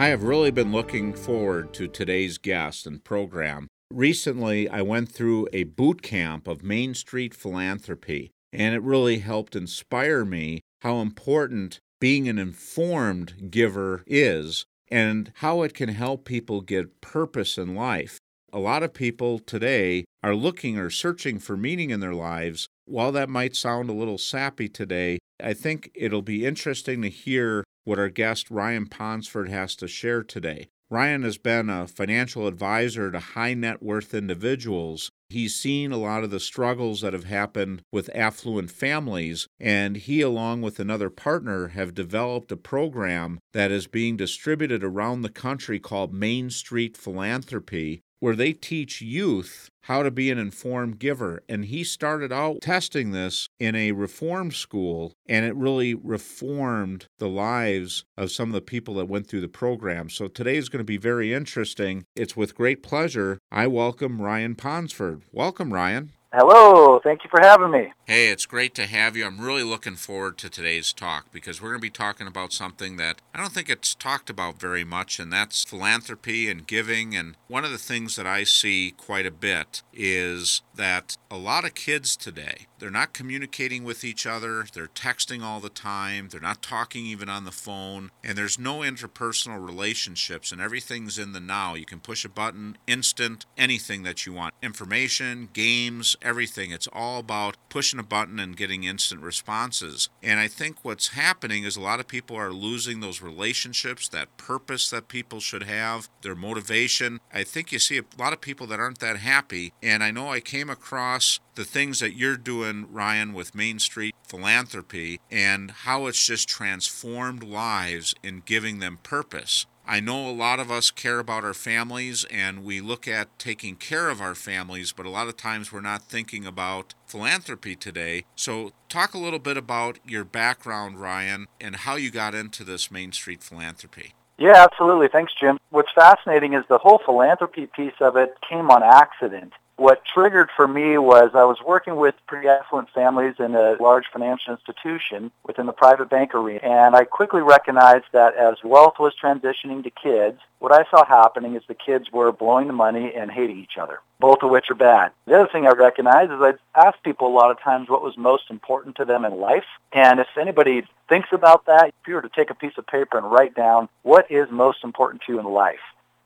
I 0.00 0.06
have 0.06 0.22
really 0.22 0.50
been 0.50 0.72
looking 0.72 1.12
forward 1.12 1.74
to 1.74 1.86
today's 1.86 2.38
guest 2.38 2.86
and 2.86 3.04
program. 3.04 3.66
Recently, 3.92 4.66
I 4.66 4.80
went 4.80 5.10
through 5.10 5.46
a 5.52 5.64
boot 5.64 6.00
camp 6.00 6.48
of 6.48 6.62
Main 6.62 6.94
Street 6.94 7.34
philanthropy, 7.34 8.30
and 8.50 8.74
it 8.74 8.80
really 8.80 9.18
helped 9.18 9.54
inspire 9.54 10.24
me 10.24 10.62
how 10.80 11.00
important 11.00 11.80
being 12.00 12.30
an 12.30 12.38
informed 12.38 13.50
giver 13.50 14.02
is 14.06 14.64
and 14.90 15.32
how 15.36 15.60
it 15.60 15.74
can 15.74 15.90
help 15.90 16.24
people 16.24 16.62
get 16.62 17.02
purpose 17.02 17.58
in 17.58 17.74
life. 17.74 18.18
A 18.54 18.58
lot 18.58 18.82
of 18.82 18.94
people 18.94 19.38
today 19.38 20.06
are 20.22 20.34
looking 20.34 20.78
or 20.78 20.88
searching 20.88 21.38
for 21.38 21.58
meaning 21.58 21.90
in 21.90 22.00
their 22.00 22.14
lives. 22.14 22.68
While 22.86 23.12
that 23.12 23.28
might 23.28 23.54
sound 23.54 23.90
a 23.90 23.92
little 23.92 24.16
sappy 24.16 24.70
today, 24.70 25.18
I 25.42 25.52
think 25.52 25.90
it'll 25.94 26.22
be 26.22 26.46
interesting 26.46 27.02
to 27.02 27.10
hear 27.10 27.64
what 27.84 27.98
our 27.98 28.08
guest 28.08 28.50
Ryan 28.50 28.86
Ponsford 28.86 29.48
has 29.48 29.74
to 29.76 29.88
share 29.88 30.22
today. 30.22 30.68
Ryan 30.90 31.22
has 31.22 31.38
been 31.38 31.70
a 31.70 31.86
financial 31.86 32.48
advisor 32.48 33.12
to 33.12 33.20
high 33.20 33.54
net 33.54 33.80
worth 33.80 34.12
individuals. 34.12 35.12
He's 35.28 35.54
seen 35.54 35.92
a 35.92 35.96
lot 35.96 36.24
of 36.24 36.30
the 36.30 36.40
struggles 36.40 37.02
that 37.02 37.12
have 37.12 37.24
happened 37.24 37.82
with 37.92 38.10
affluent 38.12 38.72
families, 38.72 39.46
and 39.60 39.96
he, 39.96 40.20
along 40.20 40.62
with 40.62 40.80
another 40.80 41.08
partner, 41.08 41.68
have 41.68 41.94
developed 41.94 42.50
a 42.50 42.56
program 42.56 43.38
that 43.52 43.70
is 43.70 43.86
being 43.86 44.16
distributed 44.16 44.82
around 44.82 45.22
the 45.22 45.28
country 45.28 45.78
called 45.78 46.12
Main 46.12 46.50
Street 46.50 46.96
Philanthropy, 46.96 48.02
where 48.20 48.36
they 48.36 48.52
teach 48.52 49.02
youth 49.02 49.70
how 49.84 50.02
to 50.02 50.10
be 50.10 50.30
an 50.30 50.38
informed 50.38 50.98
giver. 50.98 51.42
And 51.48 51.64
he 51.64 51.82
started 51.82 52.30
out 52.30 52.60
testing 52.60 53.10
this 53.10 53.48
in 53.58 53.74
a 53.74 53.92
reform 53.92 54.52
school, 54.52 55.14
and 55.26 55.44
it 55.44 55.56
really 55.56 55.94
reformed 55.94 57.06
the 57.18 57.28
lives 57.28 58.04
of 58.16 58.30
some 58.30 58.50
of 58.50 58.54
the 58.54 58.60
people 58.60 58.94
that 58.94 59.08
went 59.08 59.26
through 59.26 59.40
the 59.40 59.48
program. 59.48 60.08
So 60.08 60.28
today 60.28 60.56
is 60.56 60.68
going 60.68 60.78
to 60.78 60.84
be 60.84 60.98
very 60.98 61.32
interesting. 61.32 62.04
It's 62.14 62.36
with 62.36 62.54
great 62.54 62.82
pleasure 62.82 63.38
I 63.50 63.66
welcome 63.66 64.22
Ryan 64.22 64.54
Ponsford. 64.54 65.22
Welcome, 65.32 65.72
Ryan. 65.72 66.12
Hello, 66.32 67.00
thank 67.02 67.24
you 67.24 67.30
for 67.30 67.40
having 67.40 67.72
me. 67.72 67.92
Hey, 68.06 68.28
it's 68.28 68.46
great 68.46 68.72
to 68.76 68.86
have 68.86 69.16
you. 69.16 69.26
I'm 69.26 69.40
really 69.40 69.64
looking 69.64 69.96
forward 69.96 70.38
to 70.38 70.48
today's 70.48 70.92
talk 70.92 71.32
because 71.32 71.60
we're 71.60 71.70
going 71.70 71.80
to 71.80 71.82
be 71.82 71.90
talking 71.90 72.28
about 72.28 72.52
something 72.52 72.98
that 72.98 73.20
I 73.34 73.38
don't 73.38 73.52
think 73.52 73.68
it's 73.68 73.96
talked 73.96 74.30
about 74.30 74.60
very 74.60 74.84
much, 74.84 75.18
and 75.18 75.32
that's 75.32 75.64
philanthropy 75.64 76.48
and 76.48 76.64
giving. 76.64 77.16
And 77.16 77.36
one 77.48 77.64
of 77.64 77.72
the 77.72 77.78
things 77.78 78.14
that 78.14 78.28
I 78.28 78.44
see 78.44 78.92
quite 78.92 79.26
a 79.26 79.32
bit 79.32 79.82
is 79.92 80.62
that 80.80 81.18
a 81.30 81.36
lot 81.36 81.66
of 81.66 81.74
kids 81.74 82.16
today, 82.16 82.66
they're 82.78 82.90
not 82.90 83.12
communicating 83.12 83.84
with 83.84 84.02
each 84.02 84.24
other, 84.24 84.64
they're 84.72 84.86
texting 84.86 85.42
all 85.42 85.60
the 85.60 85.68
time, 85.68 86.28
they're 86.30 86.40
not 86.40 86.62
talking 86.62 87.04
even 87.04 87.28
on 87.28 87.44
the 87.44 87.50
phone, 87.50 88.10
and 88.24 88.36
there's 88.36 88.58
no 88.58 88.78
interpersonal 88.78 89.62
relationships, 89.62 90.50
and 90.50 90.58
everything's 90.58 91.18
in 91.18 91.32
the 91.32 91.38
now. 91.38 91.74
You 91.74 91.84
can 91.84 92.00
push 92.00 92.24
a 92.24 92.30
button, 92.30 92.78
instant, 92.86 93.44
anything 93.58 94.04
that 94.04 94.24
you 94.24 94.32
want 94.32 94.54
information, 94.62 95.50
games, 95.52 96.16
everything. 96.22 96.70
It's 96.70 96.88
all 96.94 97.20
about 97.20 97.58
pushing 97.68 98.00
a 98.00 98.02
button 98.02 98.40
and 98.40 98.56
getting 98.56 98.84
instant 98.84 99.20
responses. 99.20 100.08
And 100.22 100.40
I 100.40 100.48
think 100.48 100.78
what's 100.82 101.08
happening 101.08 101.64
is 101.64 101.76
a 101.76 101.82
lot 101.82 102.00
of 102.00 102.08
people 102.08 102.36
are 102.36 102.52
losing 102.52 103.00
those 103.00 103.20
relationships, 103.20 104.08
that 104.08 104.34
purpose 104.38 104.88
that 104.88 105.08
people 105.08 105.40
should 105.40 105.64
have, 105.64 106.08
their 106.22 106.34
motivation. 106.34 107.20
I 107.34 107.44
think 107.44 107.70
you 107.70 107.78
see 107.78 107.98
a 107.98 108.04
lot 108.18 108.32
of 108.32 108.40
people 108.40 108.66
that 108.68 108.80
aren't 108.80 109.00
that 109.00 109.18
happy. 109.18 109.74
And 109.82 110.02
I 110.02 110.10
know 110.10 110.30
I 110.30 110.40
came 110.40 110.69
across 110.70 111.40
the 111.54 111.64
things 111.64 111.98
that 112.00 112.16
you're 112.16 112.36
doing, 112.36 112.86
Ryan, 112.90 113.32
with 113.32 113.54
Main 113.54 113.78
Street 113.78 114.14
Philanthropy 114.26 115.20
and 115.30 115.70
how 115.70 116.06
it's 116.06 116.24
just 116.24 116.48
transformed 116.48 117.42
lives 117.42 118.14
in 118.22 118.42
giving 118.44 118.78
them 118.78 118.98
purpose. 119.02 119.66
I 119.86 119.98
know 119.98 120.28
a 120.28 120.30
lot 120.30 120.60
of 120.60 120.70
us 120.70 120.92
care 120.92 121.18
about 121.18 121.42
our 121.42 121.52
families 121.52 122.24
and 122.30 122.62
we 122.62 122.80
look 122.80 123.08
at 123.08 123.36
taking 123.40 123.74
care 123.74 124.08
of 124.08 124.20
our 124.20 124.36
families, 124.36 124.92
but 124.92 125.04
a 125.04 125.10
lot 125.10 125.26
of 125.26 125.36
times 125.36 125.72
we're 125.72 125.80
not 125.80 126.02
thinking 126.02 126.46
about 126.46 126.94
philanthropy 127.06 127.74
today. 127.74 128.24
So, 128.36 128.70
talk 128.88 129.14
a 129.14 129.18
little 129.18 129.40
bit 129.40 129.56
about 129.56 129.98
your 130.06 130.24
background, 130.24 131.00
Ryan, 131.00 131.48
and 131.60 131.74
how 131.74 131.96
you 131.96 132.12
got 132.12 132.36
into 132.36 132.62
this 132.62 132.92
Main 132.92 133.10
Street 133.10 133.42
Philanthropy. 133.42 134.14
Yeah, 134.38 134.64
absolutely. 134.64 135.08
Thanks, 135.08 135.34
Jim. 135.34 135.58
What's 135.68 135.92
fascinating 135.92 136.54
is 136.54 136.64
the 136.68 136.78
whole 136.78 137.02
philanthropy 137.04 137.66
piece 137.66 138.00
of 138.00 138.16
it 138.16 138.34
came 138.48 138.70
on 138.70 138.82
accident 138.82 139.52
what 139.80 140.04
triggered 140.04 140.50
for 140.54 140.68
me 140.68 140.98
was 140.98 141.30
I 141.32 141.44
was 141.44 141.56
working 141.66 141.96
with 141.96 142.14
pretty 142.26 142.48
affluent 142.48 142.90
families 142.90 143.36
in 143.38 143.54
a 143.54 143.76
large 143.80 144.04
financial 144.12 144.52
institution 144.52 145.32
within 145.42 145.64
the 145.64 145.72
private 145.72 146.10
bank 146.10 146.34
arena. 146.34 146.60
And 146.62 146.94
I 146.94 147.04
quickly 147.04 147.40
recognized 147.40 148.04
that 148.12 148.36
as 148.36 148.62
wealth 148.62 148.98
was 148.98 149.14
transitioning 149.20 149.82
to 149.84 149.90
kids, 149.90 150.38
what 150.58 150.70
I 150.70 150.84
saw 150.90 151.06
happening 151.06 151.56
is 151.56 151.62
the 151.66 151.74
kids 151.74 152.12
were 152.12 152.30
blowing 152.30 152.66
the 152.66 152.74
money 152.74 153.14
and 153.14 153.30
hating 153.30 153.58
each 153.58 153.78
other, 153.78 154.00
both 154.18 154.42
of 154.42 154.50
which 154.50 154.70
are 154.70 154.74
bad. 154.74 155.12
The 155.24 155.40
other 155.40 155.48
thing 155.50 155.66
I 155.66 155.70
recognized 155.70 156.30
is 156.30 156.42
I'd 156.42 156.58
ask 156.74 157.02
people 157.02 157.28
a 157.28 157.38
lot 157.38 157.50
of 157.50 157.58
times 157.62 157.88
what 157.88 158.02
was 158.02 158.18
most 158.18 158.50
important 158.50 158.96
to 158.96 159.06
them 159.06 159.24
in 159.24 159.40
life. 159.40 159.64
And 159.94 160.20
if 160.20 160.28
anybody 160.38 160.82
thinks 161.08 161.30
about 161.32 161.64
that, 161.64 161.86
if 161.86 162.06
you 162.06 162.16
were 162.16 162.22
to 162.22 162.28
take 162.28 162.50
a 162.50 162.54
piece 162.54 162.76
of 162.76 162.86
paper 162.86 163.16
and 163.16 163.32
write 163.32 163.54
down 163.54 163.88
what 164.02 164.30
is 164.30 164.50
most 164.50 164.84
important 164.84 165.22
to 165.22 165.32
you 165.32 165.40
in 165.40 165.46
life, 165.46 165.80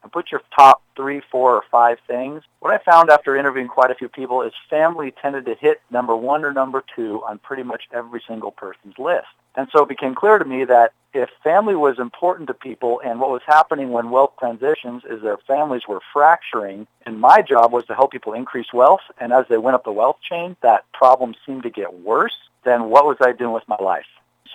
and 0.05 0.11
put 0.11 0.31
your 0.31 0.43
top 0.55 0.83
three, 0.95 1.19
four, 1.31 1.55
or 1.55 1.63
five 1.71 1.97
things. 2.07 2.43
What 2.59 2.71
I 2.71 2.77
found 2.77 3.09
after 3.09 3.35
interviewing 3.35 3.67
quite 3.67 3.89
a 3.89 3.95
few 3.95 4.07
people 4.07 4.43
is 4.43 4.53
family 4.69 5.11
tended 5.19 5.45
to 5.45 5.55
hit 5.55 5.81
number 5.89 6.15
one 6.15 6.45
or 6.45 6.53
number 6.53 6.83
two 6.95 7.23
on 7.27 7.39
pretty 7.39 7.63
much 7.63 7.85
every 7.91 8.21
single 8.27 8.51
person's 8.51 8.99
list. 8.99 9.25
And 9.55 9.67
so 9.71 9.81
it 9.81 9.89
became 9.89 10.13
clear 10.13 10.37
to 10.37 10.45
me 10.45 10.63
that 10.65 10.93
if 11.13 11.29
family 11.43 11.75
was 11.75 11.97
important 11.97 12.47
to 12.49 12.53
people 12.53 13.01
and 13.03 13.19
what 13.19 13.31
was 13.31 13.41
happening 13.47 13.89
when 13.89 14.11
wealth 14.11 14.33
transitions 14.37 15.01
is 15.09 15.23
their 15.23 15.37
families 15.47 15.87
were 15.87 16.01
fracturing 16.13 16.85
and 17.05 17.19
my 17.19 17.41
job 17.41 17.71
was 17.71 17.85
to 17.85 17.95
help 17.95 18.11
people 18.11 18.33
increase 18.33 18.71
wealth 18.73 19.01
and 19.19 19.33
as 19.33 19.45
they 19.49 19.57
went 19.57 19.73
up 19.73 19.85
the 19.85 19.91
wealth 19.91 20.17
chain 20.21 20.55
that 20.61 20.83
problem 20.93 21.33
seemed 21.47 21.63
to 21.63 21.71
get 21.71 22.01
worse, 22.01 22.37
then 22.63 22.89
what 22.89 23.07
was 23.07 23.17
I 23.21 23.31
doing 23.31 23.53
with 23.53 23.67
my 23.67 23.77
life? 23.79 24.05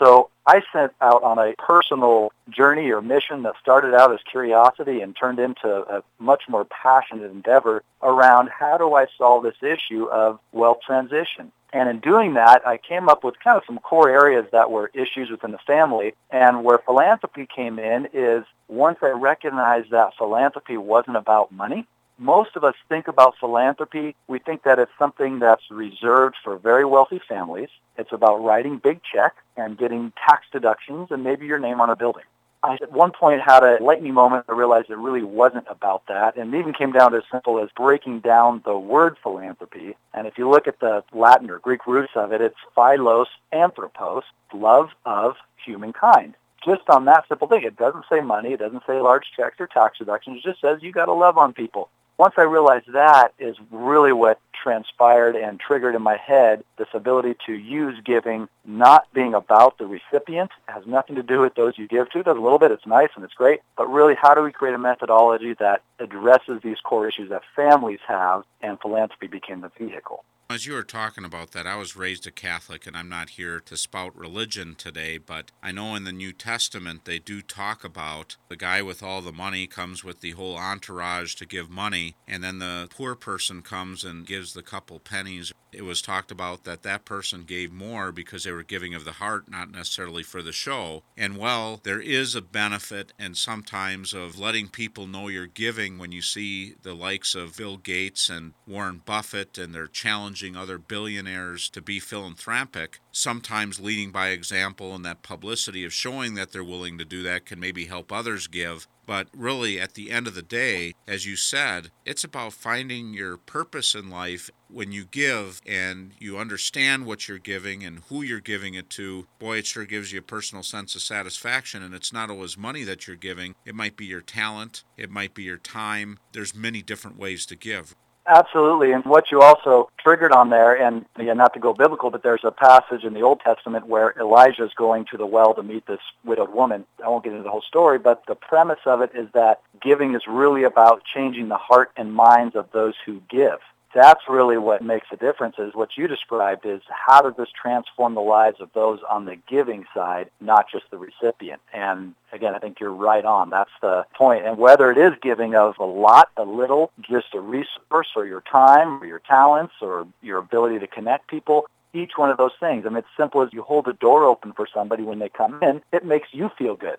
So 0.01 0.31
I 0.47 0.63
set 0.73 0.95
out 1.03 1.23
on 1.23 1.39
a 1.39 1.53
personal 1.59 2.33
journey 2.49 2.91
or 2.91 3.03
mission 3.03 3.43
that 3.43 3.55
started 3.61 3.95
out 3.95 4.13
as 4.13 4.21
curiosity 4.31 5.03
and 5.03 5.15
turned 5.15 5.39
into 5.39 5.69
a 5.69 6.03
much 6.19 6.45
more 6.49 6.65
passionate 6.65 7.31
endeavor 7.31 7.85
around 8.03 8.49
how 8.49 8.79
do 8.79 8.95
I 8.95 9.07
solve 9.19 9.43
this 9.43 9.63
issue 9.63 10.07
of 10.07 10.41
wealth 10.53 10.79
transition. 10.85 11.53
And 11.73 11.89
in 11.89 12.01
doing 12.01 12.35
that, 12.35 12.67
I 12.67 12.79
came 12.79 13.09
up 13.09 13.23
with 13.23 13.39
kind 13.39 13.59
of 13.59 13.63
some 13.67 13.79
core 13.79 14.09
areas 14.09 14.47
that 14.53 14.71
were 14.71 14.91
issues 14.95 15.31
within 15.31 15.53
the 15.53 15.59
family. 15.59 16.15
And 16.31 16.65
where 16.65 16.79
philanthropy 16.79 17.47
came 17.47 17.79
in 17.79 18.09
is 18.13 18.45
once 18.69 18.99
I 19.03 19.11
recognized 19.11 19.91
that 19.91 20.17
philanthropy 20.17 20.79
wasn't 20.79 21.17
about 21.19 21.53
money, 21.53 21.87
most 22.21 22.55
of 22.55 22.65
us 22.65 22.75
think 22.89 23.09
about 23.09 23.35
philanthropy, 23.41 24.15
we 24.29 24.39
think 24.39 24.63
that 24.65 24.79
it's 24.79 24.93
something 24.99 25.39
that's 25.39 25.63
reserved 25.71 26.37
for 26.45 26.59
very 26.59 26.85
wealthy 26.85 27.21
families. 27.27 27.71
It's 27.97 28.13
about 28.13 28.45
writing 28.45 28.77
big 28.77 29.01
checks 29.03 29.43
and 29.57 29.79
getting 29.79 30.13
tax 30.27 30.45
deductions 30.53 31.09
and 31.11 31.25
maybe 31.25 31.47
your 31.47 31.59
name 31.59 31.81
on 31.81 31.89
a 31.89 31.97
building. 31.97 32.25
I 32.63 32.75
at 32.83 32.93
one 32.93 33.13
point 33.13 33.41
had 33.41 33.65
a 33.65 33.83
lightning 33.83 34.13
moment. 34.13 34.45
I 34.51 34.53
realized 34.53 34.91
it 34.91 34.99
really 34.99 35.23
wasn't 35.23 35.65
about 35.71 36.03
that, 36.09 36.37
and 36.37 36.55
it 36.55 36.59
even 36.59 36.75
came 36.75 36.93
down 36.93 37.13
to 37.13 37.19
as 37.19 37.23
simple 37.33 37.59
as 37.59 37.71
breaking 37.75 38.21
down 38.21 38.61
the 38.67 38.79
word 38.79 39.17
philanthropy. 39.23 39.97
And 40.13 40.27
if 40.27 40.37
you 40.37 40.47
look 40.47 40.69
at 40.69 40.79
the 40.79 41.03
Latin 41.15 41.49
or 41.49 41.59
Greek 41.59 41.87
roots 41.87 42.13
of 42.17 42.33
it, 42.35 42.43
it's 42.43 42.57
philos 42.75 43.29
anthropos, 43.51 44.25
love 44.53 44.91
of 45.07 45.37
humankind 45.65 46.35
just 46.63 46.83
on 46.91 47.07
that 47.07 47.27
simple 47.27 47.49
thing. 47.49 47.63
It 47.63 47.79
doesn't 47.79 48.05
say 48.11 48.21
money. 48.21 48.53
It 48.53 48.59
doesn't 48.59 48.83
say 48.87 49.01
large 49.01 49.25
checks 49.35 49.59
or 49.59 49.67
tax 49.67 49.97
deductions. 49.97 50.43
It 50.45 50.51
just 50.51 50.61
says 50.61 50.83
you 50.83 50.93
got 50.93 51.07
to 51.07 51.15
love 51.15 51.39
on 51.39 51.55
people 51.55 51.89
once 52.21 52.35
I 52.37 52.43
realized 52.43 52.93
that 52.93 53.33
is 53.39 53.57
really 53.71 54.13
what 54.13 54.39
transpired 54.63 55.35
and 55.37 55.59
triggered 55.59 55.95
in 55.95 56.03
my 56.03 56.19
head 56.19 56.63
this 56.77 56.89
ability 56.93 57.35
to 57.47 57.55
use 57.55 57.99
giving 58.05 58.47
not 58.63 59.11
being 59.15 59.33
about 59.33 59.79
the 59.79 59.87
recipient. 59.87 60.51
It 60.69 60.73
has 60.73 60.87
nothing 60.87 61.17
to 61.17 61.23
do 61.23 61.41
with 61.41 61.55
those 61.55 61.79
you 61.79 61.89
give 61.89 62.11
to. 62.11 62.19
It 62.19 62.27
does 62.27 62.37
a 62.37 62.41
little 62.41 62.59
bit. 62.59 62.73
It's 62.73 62.85
nice 62.85 63.09
and 63.17 63.25
it's 63.25 63.33
great. 63.33 63.61
But 63.75 63.91
really, 63.91 64.15
how 64.21 64.35
do 64.35 64.43
we 64.43 64.53
create 64.53 64.75
a 64.75 64.79
methodology 64.79 65.55
that 65.61 65.81
addresses 65.99 66.61
these 66.63 66.77
core 66.85 67.09
issues 67.09 67.31
that 67.31 67.41
families 67.57 68.01
have 68.07 68.43
and 68.61 68.79
philanthropy 68.79 69.27
became 69.27 69.63
the 69.63 69.71
vehicle? 69.79 70.23
As 70.51 70.67
you 70.67 70.73
were 70.73 70.83
talking 70.83 71.25
about 71.25 71.53
that, 71.53 71.69
I 71.69 71.77
was 71.77 71.95
raised 71.95 72.27
a 72.27 72.33
Catholic 72.33 72.85
and 72.85 72.97
I'm 72.97 73.09
not 73.09 73.31
here 73.31 73.61
to 73.61 73.77
spout 73.77 74.17
religion 74.17 74.75
today, 74.75 75.17
but 75.17 75.53
I 75.63 75.71
know 75.71 75.95
in 75.95 76.03
the 76.03 76.11
New 76.11 76.33
Testament 76.33 77.05
they 77.05 77.21
do 77.21 77.41
talk 77.41 77.85
about 77.85 78.37
the 78.49 78.57
guy 78.57 78.83
with 78.83 79.01
all 79.01 79.23
the 79.23 79.31
money 79.31 79.69
comes 79.69 80.03
with 80.03 80.23
the 80.23 80.33
whole 80.33 80.57
entourage 80.57 81.37
to 81.37 81.47
give 81.47 81.71
money, 81.71 82.17
and 82.27 82.43
then 82.43 82.59
the 82.59 82.89
poor 82.91 83.15
person 83.15 83.63
comes 83.63 84.03
and 84.03 84.27
gives 84.27 84.53
the 84.53 84.63
couple 84.65 84.99
pennies. 84.99 85.53
It 85.71 85.83
was 85.83 86.03
talked 86.03 86.33
about 86.33 86.65
that 86.65 86.83
that 86.83 87.05
person 87.05 87.45
gave 87.45 87.71
more 87.71 88.11
because 88.11 88.43
they 88.43 88.51
were 88.51 88.65
giving 88.65 88.93
of 88.93 89.05
the 89.05 89.13
heart, 89.13 89.49
not 89.49 89.71
necessarily 89.71 90.25
for 90.25 90.43
the 90.43 90.51
show. 90.51 91.05
And 91.17 91.37
well, 91.37 91.79
there 91.85 92.01
is 92.01 92.35
a 92.35 92.43
benefit 92.43 93.13
and 93.21 93.37
sometimes 93.37 94.13
of 94.13 94.37
letting 94.37 94.67
people 94.67 95.07
know 95.07 95.29
you're 95.29 95.47
giving 95.47 95.97
when 95.97 96.11
you 96.11 96.23
see 96.23 96.75
the 96.83 96.95
likes 96.95 97.37
of 97.37 97.57
Bill 97.57 97.77
Gates 97.77 98.29
and 98.29 98.55
Warren 98.67 99.01
Buffett 99.07 99.57
and 99.57 99.73
their 99.73 99.87
challenge 99.87 100.40
encouraging 100.41 100.57
other 100.57 100.79
billionaires 100.79 101.69
to 101.69 101.83
be 101.83 102.01
philanthropic, 102.01 103.01
sometimes 103.13 103.81
leading 103.81 104.11
by 104.11 104.29
example, 104.29 104.95
and 104.95 105.05
that 105.05 105.23
publicity 105.23 105.85
of 105.85 105.93
showing 105.93 106.35
that 106.35 106.53
they're 106.53 106.65
willing 106.65 106.97
to 106.99 107.05
do 107.05 107.23
that 107.23 107.45
can 107.45 107.61
maybe 107.61 107.87
help 107.87 108.11
others 108.11 108.47
give. 108.47 108.87
But 109.07 109.29
really, 109.35 109.81
at 109.81 109.95
the 109.95 110.11
end 110.11 110.27
of 110.27 110.35
the 110.35 110.43
day, 110.43 110.95
as 111.07 111.27
you 111.27 111.37
said, 111.37 111.91
it's 112.07 112.25
about 112.25 112.53
finding 112.53 113.13
your 113.13 113.37
purpose 113.37 113.95
in 113.95 114.09
life 114.09 114.51
when 114.69 114.93
you 114.93 115.05
give 115.05 115.61
and 115.67 116.13
you 116.19 116.39
understand 116.39 117.05
what 117.05 117.27
you're 117.27 117.39
giving 117.39 117.85
and 117.85 118.03
who 118.09 118.23
you're 118.23 118.41
giving 118.41 118.75
it 118.75 118.89
to. 118.91 119.27
Boy, 119.39 119.59
it 119.59 119.67
sure 119.67 119.85
gives 119.85 120.13
you 120.13 120.21
a 120.21 120.23
personal 120.23 120.63
sense 120.63 120.95
of 120.95 121.03
satisfaction. 121.03 121.83
And 121.83 121.93
it's 121.93 122.13
not 122.13 122.31
always 122.31 122.57
money 122.57 122.85
that 122.85 123.07
you're 123.07 123.17
giving, 123.17 123.57
it 123.67 123.75
might 123.75 123.97
be 123.97 124.07
your 124.07 124.21
talent, 124.21 124.85
it 124.97 125.11
might 125.11 125.35
be 125.35 125.43
your 125.43 125.59
time. 125.59 126.19
There's 126.33 126.55
many 126.55 126.81
different 126.81 127.19
ways 127.19 127.47
to 127.47 127.57
give. 127.57 127.97
Absolutely. 128.31 128.93
And 128.93 129.05
what 129.07 129.33
you 129.33 129.43
also 129.43 129.91
triggered 129.99 130.31
on 130.31 130.51
there, 130.51 130.73
and 130.81 131.05
again, 131.17 131.37
not 131.37 131.53
to 131.55 131.59
go 131.59 131.75
biblical, 131.75 132.11
but 132.11 132.23
there's 132.23 132.45
a 132.45 132.53
passage 132.53 133.03
in 133.03 133.13
the 133.13 133.23
Old 133.23 133.41
Testament 133.41 133.89
where 133.89 134.15
Elijah 134.21 134.65
is 134.65 134.73
going 134.75 135.05
to 135.07 135.17
the 135.17 135.27
well 135.27 135.53
to 135.55 135.65
meet 135.65 135.85
this 135.89 135.99
widowed 136.25 136.55
woman. 136.55 136.87
I 137.05 137.09
won't 137.09 137.25
get 137.25 137.33
into 137.33 137.43
the 137.43 137.51
whole 137.51 137.61
story, 137.63 137.99
but 137.99 138.25
the 138.29 138.37
premise 138.37 138.79
of 138.87 139.01
it 139.01 139.11
is 139.17 139.27
that 139.35 139.63
giving 139.83 140.15
is 140.15 140.23
really 140.29 140.63
about 140.63 141.03
changing 141.05 141.49
the 141.49 141.57
heart 141.57 141.91
and 141.97 142.15
minds 142.15 142.55
of 142.55 142.71
those 142.71 142.95
who 143.05 143.21
give 143.29 143.59
that's 143.95 144.23
really 144.29 144.59
what 144.59 144.83
makes 144.83 145.07
a 145.13 145.17
difference 145.17 145.57
is 145.59 145.75
what 145.75 145.97
you 145.97 146.07
described 146.07 146.65
is 146.65 146.81
how 146.89 147.23
does 147.23 147.35
this 147.37 147.49
transform 147.51 148.15
the 148.15 148.21
lives 148.21 148.61
of 148.61 148.71
those 148.73 149.01
on 149.09 149.25
the 149.25 149.37
giving 149.49 149.85
side, 149.95 150.31
not 150.41 150.67
just 150.71 150.85
the 150.91 150.99
recipient. 150.99 151.61
And 151.73 152.15
again, 152.33 152.55
I 152.55 152.59
think 152.59 152.81
you're 152.81 152.93
right 152.93 153.25
on. 153.25 153.51
That's 153.51 153.71
the 153.81 154.07
point. 154.15 154.47
And 154.47 154.59
whether 154.59 154.91
it 154.91 154.99
is 154.99 155.13
giving 155.23 155.55
of 155.55 155.79
a 155.79 155.85
lot, 155.85 156.31
a 156.37 156.45
little, 156.45 156.91
just 157.01 157.35
a 157.35 157.41
resource 157.41 158.09
or 158.15 158.27
your 158.27 158.43
time 158.43 159.03
or 159.03 159.07
your 159.07 159.21
talents 159.21 159.75
or 159.81 160.07
your 160.23 160.39
ability 160.39 160.79
to 160.81 160.87
connect 160.87 161.29
people, 161.29 161.67
each 161.93 162.13
one 162.17 162.31
of 162.31 162.39
those 162.39 162.53
things. 162.61 162.87
I 162.87 162.91
mean, 162.91 162.99
it's 162.99 163.09
simple 163.17 163.43
as 163.43 163.53
you 163.53 163.63
hold 163.63 163.87
the 163.87 163.93
door 163.95 164.25
open 164.25 164.53
for 164.53 164.69
somebody 164.73 165.03
when 165.03 165.19
they 165.19 165.29
come 165.29 165.61
in. 165.63 165.83
It 165.93 166.05
makes 166.05 166.29
you 166.33 166.51
feel 166.57 166.77
good 166.77 166.99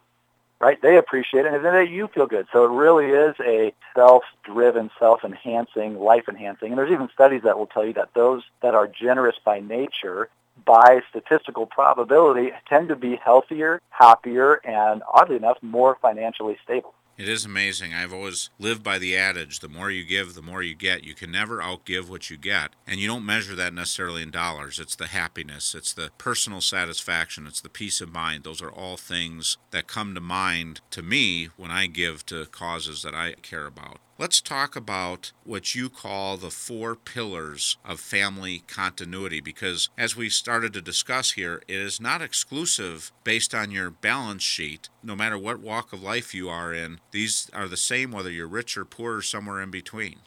right? 0.62 0.80
They 0.82 0.98
appreciate 0.98 1.46
it, 1.46 1.54
and 1.54 1.66
then 1.66 1.88
you 1.88 2.08
feel 2.08 2.28
good. 2.28 2.48
So 2.54 2.64
it 2.66 2.70
really 2.70 3.08
is 3.08 3.36
a 3.44 3.74
self-driven, 3.96 4.92
self-enhancing, 5.00 6.00
life-enhancing. 6.00 6.70
And 6.70 6.78
there's 6.78 6.92
even 6.92 7.10
studies 7.14 7.42
that 7.44 7.58
will 7.58 7.66
tell 7.66 7.84
you 7.84 7.94
that 7.94 8.14
those 8.14 8.44
that 8.62 8.76
are 8.76 8.88
generous 8.88 9.36
by 9.44 9.60
nature, 9.60 10.30
by 10.64 11.02
statistical 11.10 11.66
probability, 11.66 12.52
tend 12.70 12.90
to 12.90 12.96
be 12.96 13.16
healthier, 13.16 13.82
happier, 13.90 14.62
and 14.64 15.02
oddly 15.12 15.38
enough, 15.38 15.58
more 15.64 15.98
financially 16.00 16.58
stable. 16.64 16.94
It 17.22 17.30
is 17.30 17.46
amazing. 17.46 17.94
I've 17.94 18.14
always 18.14 18.50
lived 18.58 18.82
by 18.82 18.98
the 18.98 19.16
adage 19.16 19.60
the 19.60 19.70
more 19.70 19.92
you 19.92 20.04
give, 20.04 20.34
the 20.34 20.42
more 20.42 20.64
you 20.64 20.74
get. 20.74 21.04
You 21.04 21.14
can 21.14 21.32
never 21.32 21.60
outgive 21.60 22.10
what 22.10 22.32
you 22.32 22.38
get. 22.38 22.72
And 22.88 23.00
you 23.00 23.08
don't 23.08 23.24
measure 23.24 23.54
that 23.54 23.76
necessarily 23.76 24.24
in 24.24 24.32
dollars. 24.32 24.80
It's 24.80 24.96
the 24.96 25.06
happiness, 25.06 25.76
it's 25.76 25.94
the 25.94 26.10
personal 26.18 26.62
satisfaction, 26.62 27.46
it's 27.46 27.62
the 27.62 27.70
peace 27.70 28.02
of 28.02 28.12
mind. 28.12 28.44
Those 28.44 28.60
are 28.60 28.72
all 28.72 28.98
things 28.98 29.60
that 29.70 29.86
come 29.86 30.16
to 30.16 30.20
mind 30.20 30.82
to 30.90 31.04
me 31.04 31.50
when 31.58 31.70
I 31.70 31.86
give 31.86 32.26
to 32.26 32.48
causes 32.48 33.04
that 33.04 33.14
I 33.14 33.34
care 33.34 33.68
about. 33.68 34.00
Let's 34.22 34.40
talk 34.40 34.76
about 34.76 35.32
what 35.46 35.74
you 35.74 35.90
call 35.90 36.38
the 36.38 36.52
four 36.52 36.96
pillars 36.96 37.78
of 37.84 38.00
family 38.00 38.62
continuity 38.68 39.42
because, 39.42 39.90
as 39.98 40.16
we 40.16 40.30
started 40.30 40.74
to 40.74 40.82
discuss 40.84 41.32
here, 41.32 41.64
it 41.68 41.78
is 41.78 42.00
not 42.00 42.22
exclusive 42.22 43.12
based 43.24 43.56
on 43.56 43.72
your 43.72 43.90
balance 43.90 44.44
sheet. 44.44 44.90
No 45.02 45.16
matter 45.16 45.40
what 45.40 45.60
walk 45.60 45.92
of 45.92 46.04
life 46.04 46.36
you 46.36 46.50
are 46.50 46.72
in, 46.72 47.00
these 47.10 47.50
are 47.52 47.68
the 47.68 47.76
same 47.76 48.12
whether 48.12 48.30
you're 48.30 48.46
rich 48.46 48.78
or 48.78 48.86
poor 48.86 49.16
or 49.16 49.22
somewhere 49.24 49.60
in 49.60 49.72
between. 49.72 50.18